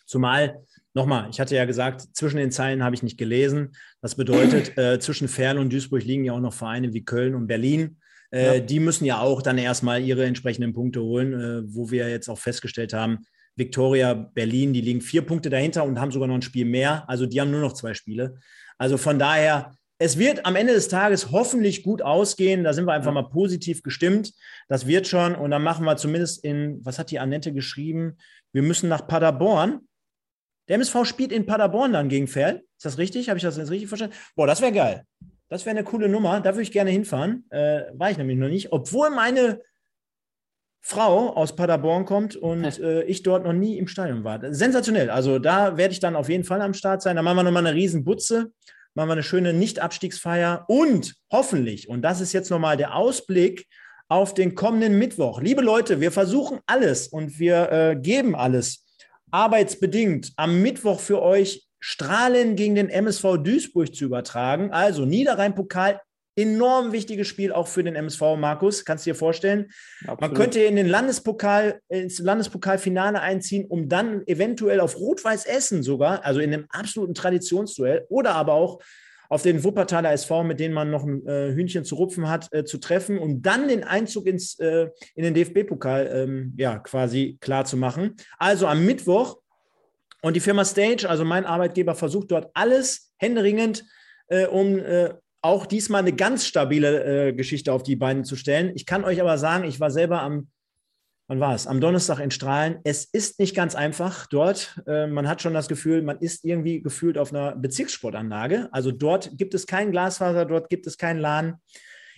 [0.05, 0.65] Zumal,
[0.95, 3.77] nochmal, ich hatte ja gesagt, zwischen den Zeilen habe ich nicht gelesen.
[4.01, 7.47] Das bedeutet, äh, zwischen Ferl und Duisburg liegen ja auch noch Vereine wie Köln und
[7.47, 8.01] Berlin.
[8.31, 8.61] Äh, ja.
[8.61, 12.39] Die müssen ja auch dann erstmal ihre entsprechenden Punkte holen, äh, wo wir jetzt auch
[12.39, 13.27] festgestellt haben,
[13.57, 17.09] Viktoria, Berlin, die liegen vier Punkte dahinter und haben sogar noch ein Spiel mehr.
[17.09, 18.39] Also die haben nur noch zwei Spiele.
[18.79, 22.63] Also von daher, es wird am Ende des Tages hoffentlich gut ausgehen.
[22.63, 24.33] Da sind wir einfach mal positiv gestimmt.
[24.69, 25.35] Das wird schon.
[25.35, 28.17] Und dann machen wir zumindest in, was hat die Annette geschrieben?
[28.53, 29.81] Wir müssen nach Paderborn.
[30.69, 32.63] Der MSV spielt in Paderborn dann gegen Ferl.
[32.77, 33.29] Ist das richtig?
[33.29, 34.15] Habe ich das jetzt richtig verstanden?
[34.37, 35.05] Boah, das wäre geil.
[35.49, 36.41] Das wäre eine coole Nummer.
[36.41, 37.45] Da würde ich gerne hinfahren.
[37.51, 38.73] Äh, war ich nämlich noch nicht.
[38.73, 39.61] Obwohl meine
[40.81, 44.41] Frau aus Paderborn kommt und äh, ich dort noch nie im Stadion war.
[44.53, 45.11] Sensationell.
[45.11, 47.17] Also da werde ich dann auf jeden Fall am Start sein.
[47.17, 48.53] Da machen wir nochmal eine riesen Butze
[48.99, 53.69] machen wir eine schöne Nicht-Abstiegsfeier und hoffentlich, und das ist jetzt nochmal der Ausblick
[54.09, 55.41] auf den kommenden Mittwoch.
[55.41, 58.85] Liebe Leute, wir versuchen alles und wir äh, geben alles
[59.31, 64.73] arbeitsbedingt am Mittwoch für euch Strahlen gegen den MSV Duisburg zu übertragen.
[64.73, 66.01] Also Niederrhein-Pokal
[66.39, 68.85] enorm wichtiges Spiel auch für den MSV, Markus.
[68.85, 69.71] Kannst du dir vorstellen?
[70.03, 70.21] Absolut.
[70.21, 76.25] Man könnte in den Landespokal, ins Landespokalfinale einziehen, um dann eventuell auf Rot-Weiß Essen sogar,
[76.25, 78.81] also in einem absoluten Traditionsduell, oder aber auch
[79.29, 82.65] auf den Wuppertaler SV, mit denen man noch ein äh, Hühnchen zu rupfen hat, äh,
[82.65, 87.65] zu treffen und dann den Einzug ins, äh, in den DFB-Pokal ähm, ja, quasi klar
[87.65, 88.15] zu machen.
[88.39, 89.39] Also am Mittwoch
[90.23, 93.85] und die Firma Stage, also mein Arbeitgeber, versucht dort alles händeringend,
[94.29, 98.73] äh, um äh, auch diesmal eine ganz stabile äh, Geschichte auf die Beine zu stellen.
[98.75, 100.49] Ich kann euch aber sagen, ich war selber am,
[101.29, 101.69] wann war es?
[101.69, 102.79] Am Donnerstag in Strahlen.
[102.83, 104.83] Es ist nicht ganz einfach dort.
[104.87, 108.69] Äh, man hat schon das Gefühl, man ist irgendwie gefühlt auf einer Bezirkssportanlage.
[108.73, 111.61] Also dort gibt es kein Glasfaser, dort gibt es kein LAN.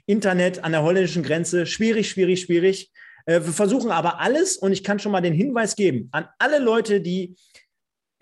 [0.06, 2.90] Internet an der holländischen Grenze, schwierig, schwierig, schwierig.
[3.26, 6.58] Äh, wir versuchen aber alles und ich kann schon mal den Hinweis geben an alle
[6.58, 7.36] Leute, die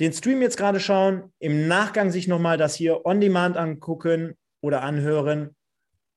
[0.00, 4.82] den Stream jetzt gerade schauen, im Nachgang sich nochmal das hier on demand angucken oder
[4.82, 5.56] anhören,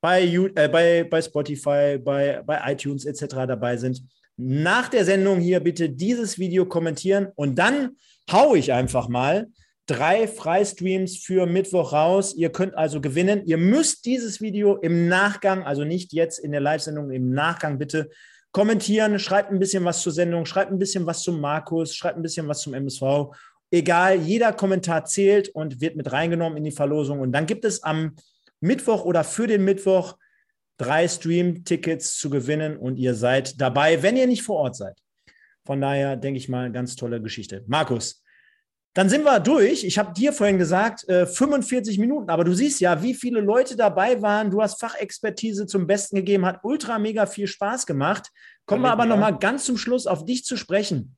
[0.02, 3.36] bei, äh, bei, bei Spotify, bei, bei iTunes etc.
[3.48, 4.04] dabei sind,
[4.38, 7.98] nach der Sendung hier bitte dieses Video kommentieren und dann
[8.32, 9.48] haue ich einfach mal
[9.86, 12.34] drei Freistreams für Mittwoch raus.
[12.36, 13.44] Ihr könnt also gewinnen.
[13.46, 18.10] Ihr müsst dieses Video im Nachgang, also nicht jetzt in der Live-Sendung, im Nachgang bitte
[18.52, 19.20] kommentieren.
[19.20, 22.48] Schreibt ein bisschen was zur Sendung, schreibt ein bisschen was zum Markus, schreibt ein bisschen
[22.48, 23.32] was zum MSV.
[23.72, 27.22] Egal, jeder Kommentar zählt und wird mit reingenommen in die Verlosung.
[27.22, 28.16] Und dann gibt es am
[28.60, 30.18] Mittwoch oder für den Mittwoch
[30.78, 34.98] drei Stream-Tickets zu gewinnen und ihr seid dabei, wenn ihr nicht vor Ort seid.
[35.66, 37.64] Von daher denke ich mal, ganz tolle Geschichte.
[37.68, 38.24] Markus,
[38.94, 39.86] dann sind wir durch.
[39.86, 43.78] Ich habe dir vorhin gesagt, äh, 45 Minuten, aber du siehst ja, wie viele Leute
[43.78, 44.50] dabei waren.
[44.50, 48.30] Du hast Fachexpertise zum Besten gegeben, hat ultra mega viel Spaß gemacht.
[48.66, 49.10] Kommen wir aber ja.
[49.10, 51.16] nochmal ganz zum Schluss auf dich zu sprechen.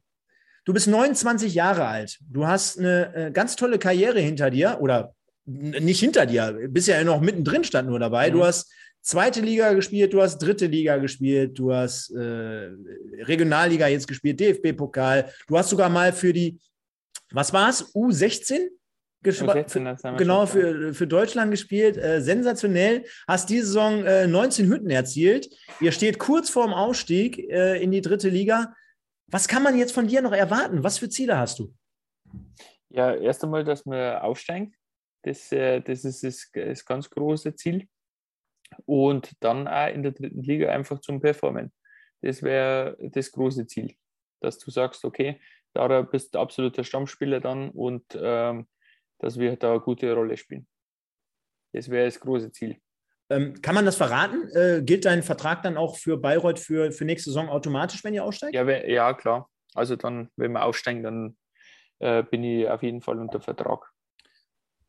[0.65, 2.19] Du bist 29 Jahre alt.
[2.29, 5.13] Du hast eine äh, ganz tolle Karriere hinter dir oder
[5.45, 8.29] nicht hinter dir, bist ja noch mittendrin stand nur dabei.
[8.29, 8.33] Mhm.
[8.35, 12.69] Du hast zweite Liga gespielt, du hast dritte Liga gespielt, du hast äh,
[13.23, 15.29] Regionalliga jetzt gespielt, DFB-Pokal.
[15.47, 16.57] Du hast sogar mal für die
[17.33, 17.83] was war es?
[17.95, 18.69] U16?
[19.23, 21.97] U16 genau, für, für Deutschland gespielt.
[21.97, 23.05] Äh, sensationell.
[23.27, 25.49] Hast diese Saison äh, 19 Hütten erzielt.
[25.81, 28.73] Ihr steht kurz vorm Aufstieg äh, in die dritte Liga.
[29.33, 30.83] Was kann man jetzt von dir noch erwarten?
[30.83, 31.73] Was für Ziele hast du?
[32.89, 34.75] Ja, erst einmal, dass wir aufsteigen.
[35.23, 37.87] Das, äh, das ist das, das ganz große Ziel.
[38.85, 41.73] Und dann auch in der dritten Liga einfach zum Performen.
[42.21, 43.95] Das wäre das große Ziel.
[44.39, 45.41] Dass du sagst, okay,
[45.73, 48.67] da bist du absoluter Stammspieler dann und ähm,
[49.17, 50.67] dass wir da eine gute Rolle spielen.
[51.73, 52.79] Das wäre das große Ziel.
[53.33, 54.49] Ähm, kann man das verraten?
[54.53, 58.23] Äh, gilt dein Vertrag dann auch für Bayreuth für, für nächste Saison automatisch, wenn ihr
[58.23, 58.53] aussteigt?
[58.53, 59.49] Ja, ja klar.
[59.73, 61.37] Also dann, wenn wir aufsteigen, dann
[61.99, 63.92] äh, bin ich auf jeden Fall unter Vertrag.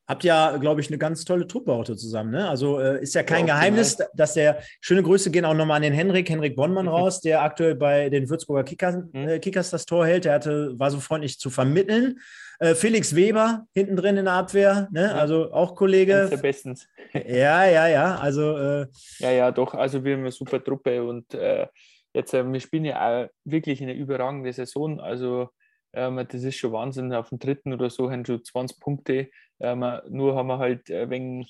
[0.07, 2.31] Habt ja, glaube ich, eine ganz tolle Truppe auch zusammen.
[2.31, 2.47] Ne?
[2.47, 5.83] Also äh, ist ja kein ja, Geheimnis, dass der schöne Grüße gehen auch nochmal an
[5.83, 6.93] den Henrik, Henrik Bonnmann mhm.
[6.93, 9.29] raus, der aktuell bei den Würzburger Kickers, mhm.
[9.29, 10.27] äh, Kickers das Tor hält.
[10.27, 12.19] Der hatte, war so freundlich zu vermitteln.
[12.59, 15.15] Äh, Felix Weber hinten drin in der Abwehr, ne?
[15.15, 16.29] Also auch Kollege.
[16.31, 16.87] Der bestens.
[17.15, 18.17] Ja, ja, ja.
[18.17, 18.87] Also, äh,
[19.19, 19.75] ja, ja, doch.
[19.75, 21.69] Also wir haben eine super Truppe und äh,
[22.13, 24.99] jetzt, äh, wir spielen ja auch wirklich eine überragende Saison.
[24.99, 25.51] Also
[25.95, 27.13] das ist schon Wahnsinn.
[27.13, 29.31] Auf dem dritten oder so haben schon 20 Punkte.
[29.61, 31.47] Ähm, nur haben wir halt, äh, wenn,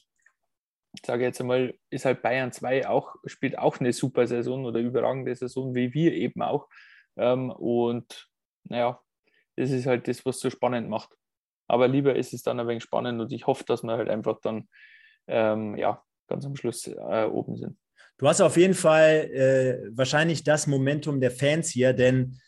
[1.05, 5.35] sage jetzt einmal, ist halt Bayern 2 auch, spielt auch eine super Saison oder überragende
[5.35, 6.69] Saison, wie wir eben auch.
[7.17, 8.29] Ähm, und
[8.65, 9.01] naja,
[9.57, 11.17] das ist halt das, was so spannend macht.
[11.67, 14.41] Aber lieber ist es dann ein wenig spannend und ich hoffe, dass wir halt einfach
[14.43, 14.69] dann
[15.27, 17.79] ähm, ja, ganz am Schluss äh, oben sind.
[18.19, 22.39] Du hast auf jeden Fall äh, wahrscheinlich das Momentum der Fans hier, denn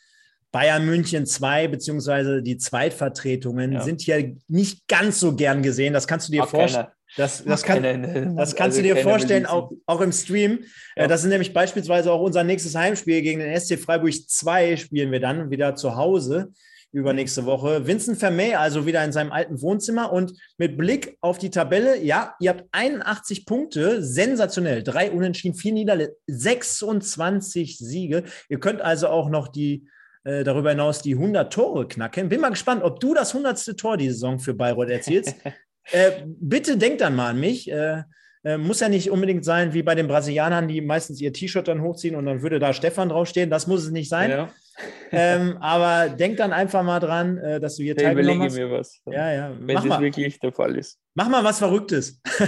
[0.53, 3.81] Bayern München 2 beziehungsweise die Zweitvertretungen ja.
[3.83, 5.93] sind hier nicht ganz so gern gesehen.
[5.93, 6.87] Das kannst du dir vorstellen.
[7.17, 10.65] Das, das, kann, das kannst also du dir vorstellen, auch, auch im Stream.
[10.97, 11.07] Äh, ja.
[11.09, 15.21] Das ist nämlich beispielsweise auch unser nächstes Heimspiel gegen den SC Freiburg 2 spielen wir
[15.21, 16.53] dann wieder zu Hause
[16.97, 17.87] übernächste Woche.
[17.87, 22.35] Vincent Vermey also wieder in seinem alten Wohnzimmer und mit Blick auf die Tabelle, ja,
[22.41, 24.83] ihr habt 81 Punkte, sensationell.
[24.83, 28.25] Drei Unentschieden, vier Niederlage, 26 Siege.
[28.49, 29.87] Ihr könnt also auch noch die
[30.27, 32.29] äh, darüber hinaus die 100 Tore knacken.
[32.29, 33.77] Bin mal gespannt, ob du das 100.
[33.77, 35.37] Tor die Saison für Bayreuth erzielst.
[35.93, 37.70] äh, bitte denk dann mal an mich.
[37.70, 38.03] Äh,
[38.45, 41.83] äh, muss ja nicht unbedingt sein wie bei den Brasilianern, die meistens ihr T-Shirt dann
[41.83, 43.51] hochziehen und dann würde da Stefan draufstehen.
[43.51, 44.31] Das muss es nicht sein.
[44.31, 44.49] Ja.
[45.11, 48.57] ähm, aber denk dann einfach mal dran, äh, dass du hier teilgenommen hast.
[48.57, 49.01] mir was.
[49.07, 49.53] Ja, ja.
[49.59, 50.01] Wenn Mach das mal.
[50.01, 50.99] wirklich der Fall ist.
[51.14, 52.20] Mach mal was Verrücktes.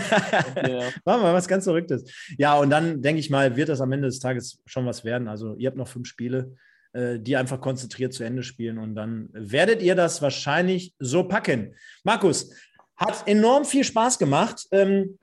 [0.57, 0.83] ja.
[1.05, 2.05] Mach mal was ganz Verrücktes.
[2.37, 5.26] Ja, und dann denke ich mal, wird das am Ende des Tages schon was werden.
[5.26, 6.55] Also ihr habt noch fünf Spiele.
[6.99, 11.75] Äh, die einfach konzentriert zu Ende spielen und dann werdet ihr das wahrscheinlich so packen.
[12.03, 12.53] Markus,
[12.97, 14.66] hat enorm viel Spaß gemacht.
[14.73, 15.19] Ähm,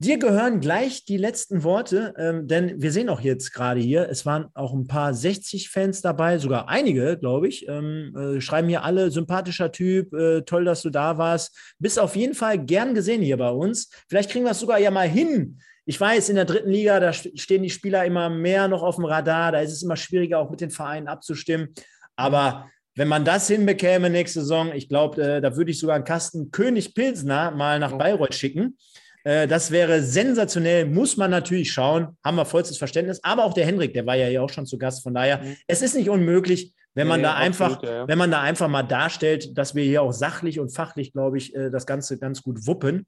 [0.00, 4.26] dir gehören gleich die letzten Worte, ähm, denn wir sehen auch jetzt gerade hier, es
[4.26, 7.68] waren auch ein paar 60 Fans dabei, sogar einige, glaube ich.
[7.68, 11.56] Ähm, äh, schreiben hier alle, sympathischer Typ, äh, toll, dass du da warst.
[11.78, 13.88] Bist auf jeden Fall gern gesehen hier bei uns.
[14.08, 17.12] Vielleicht kriegen wir es sogar ja mal hin, ich weiß, in der dritten Liga, da
[17.12, 20.48] stehen die Spieler immer mehr noch auf dem Radar, da ist es immer schwieriger, auch
[20.48, 21.74] mit den Vereinen abzustimmen.
[22.14, 26.04] Aber wenn man das hinbekäme nächste Saison, ich glaube, äh, da würde ich sogar einen
[26.04, 28.78] Kasten König Pilsner mal nach Bayreuth schicken.
[29.24, 33.18] Äh, das wäre sensationell, muss man natürlich schauen, haben wir vollstes Verständnis.
[33.24, 35.02] Aber auch der Henrik, der war ja hier auch schon zu Gast.
[35.02, 35.56] Von daher, mhm.
[35.66, 38.06] es ist nicht unmöglich, wenn man nee, da absolut, einfach, ja.
[38.06, 41.52] wenn man da einfach mal darstellt, dass wir hier auch sachlich und fachlich, glaube ich,
[41.56, 43.06] äh, das Ganze ganz gut wuppen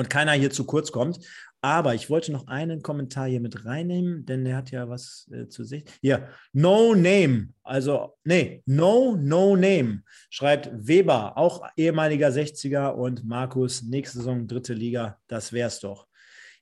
[0.00, 1.20] und keiner hier zu kurz kommt.
[1.60, 5.46] Aber ich wollte noch einen Kommentar hier mit reinnehmen, denn der hat ja was äh,
[5.46, 5.84] zu sich.
[6.00, 13.82] Hier, No Name, also, nee, No, No Name, schreibt Weber, auch ehemaliger 60er und Markus,
[13.82, 16.06] nächste Saison dritte Liga, das wär's doch.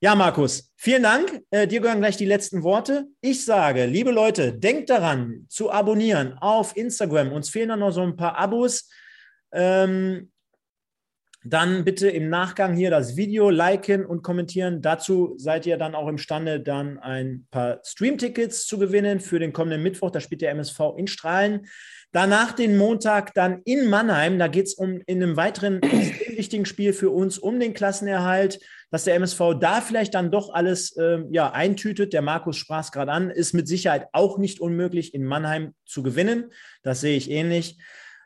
[0.00, 1.42] Ja, Markus, vielen Dank.
[1.50, 3.06] Äh, dir gehören gleich die letzten Worte.
[3.20, 7.32] Ich sage, liebe Leute, denkt daran zu abonnieren auf Instagram.
[7.32, 8.88] Uns fehlen dann noch so ein paar Abos.
[9.52, 10.30] Ähm,
[11.48, 14.82] dann bitte im Nachgang hier das Video liken und kommentieren.
[14.82, 19.82] Dazu seid ihr dann auch imstande, dann ein paar Stream-Tickets zu gewinnen für den kommenden
[19.82, 20.10] Mittwoch.
[20.10, 21.66] Da spielt der MSV in Strahlen.
[22.12, 24.38] Danach den Montag dann in Mannheim.
[24.38, 28.60] Da geht es um in einem weiteren extrem wichtigen Spiel für uns um den Klassenerhalt.
[28.90, 32.12] Dass der MSV da vielleicht dann doch alles äh, ja, eintütet.
[32.12, 36.02] Der Markus sprach es gerade an, ist mit Sicherheit auch nicht unmöglich, in Mannheim zu
[36.02, 36.52] gewinnen.
[36.82, 37.78] Das sehe ich ähnlich.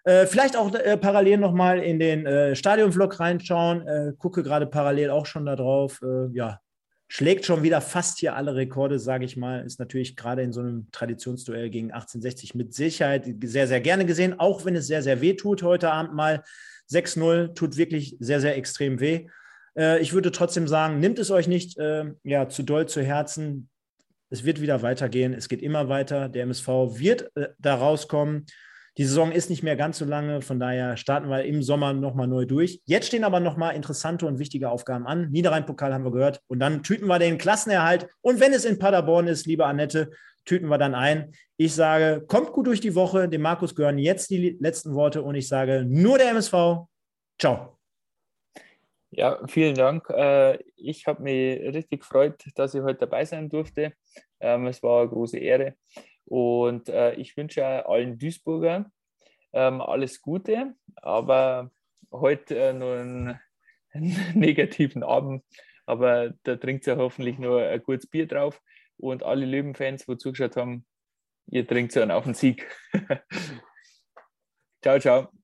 [0.05, 3.87] Äh, vielleicht auch äh, parallel nochmal in den äh, Stadionvlog reinschauen.
[3.87, 6.01] Äh, gucke gerade parallel auch schon da drauf.
[6.03, 6.61] Äh, ja,
[7.07, 9.65] schlägt schon wieder fast hier alle Rekorde, sage ich mal.
[9.65, 14.41] Ist natürlich gerade in so einem Traditionsduell gegen 1860 mit Sicherheit sehr, sehr gerne gesehen,
[14.41, 16.43] auch wenn es sehr, sehr weh tut heute Abend mal.
[16.91, 19.29] 6-0 tut wirklich sehr, sehr extrem weh.
[19.79, 21.79] Äh, ich würde trotzdem sagen, nimmt es euch nicht
[22.25, 23.69] ja, zu doll zu Herzen.
[24.31, 25.33] Es wird wieder weitergehen.
[25.33, 26.29] Es geht immer weiter.
[26.29, 26.67] Der MSV
[26.99, 28.47] wird da rauskommen.
[28.99, 32.29] Die Saison ist nicht mehr ganz so lange, von daher starten wir im Sommer nochmal
[32.29, 32.83] neu durch.
[32.85, 35.31] Jetzt stehen aber nochmal interessante und wichtige Aufgaben an.
[35.31, 38.07] Niederrhein-Pokal haben wir gehört und dann tüten wir den Klassenerhalt.
[38.21, 40.11] Und wenn es in Paderborn ist, liebe Annette,
[40.45, 41.33] tüten wir dann ein.
[41.57, 43.31] Ich sage, kommt gut durch die Woche.
[43.31, 46.87] Dem Markus gehören jetzt die letzten Worte und ich sage, nur der MSV.
[47.39, 47.79] Ciao.
[49.11, 50.09] Ja, vielen Dank.
[50.11, 53.93] Äh, ich habe mich richtig gefreut, dass ich heute dabei sein durfte.
[54.41, 55.77] Ähm, es war eine große Ehre.
[56.25, 58.93] Und äh, ich wünsche allen Duisburgern
[59.53, 61.71] ähm, alles Gute, aber
[62.11, 63.41] heute äh, nur einen,
[63.93, 65.45] einen, negativen Abend.
[65.87, 68.61] Aber da trinkt ja hoffentlich nur ein gutes Bier drauf.
[68.97, 70.87] Und alle Löwenfans, wo zugeschaut haben,
[71.47, 72.69] ihr trinkt dann auf den Sieg.
[74.83, 75.42] ciao, ciao.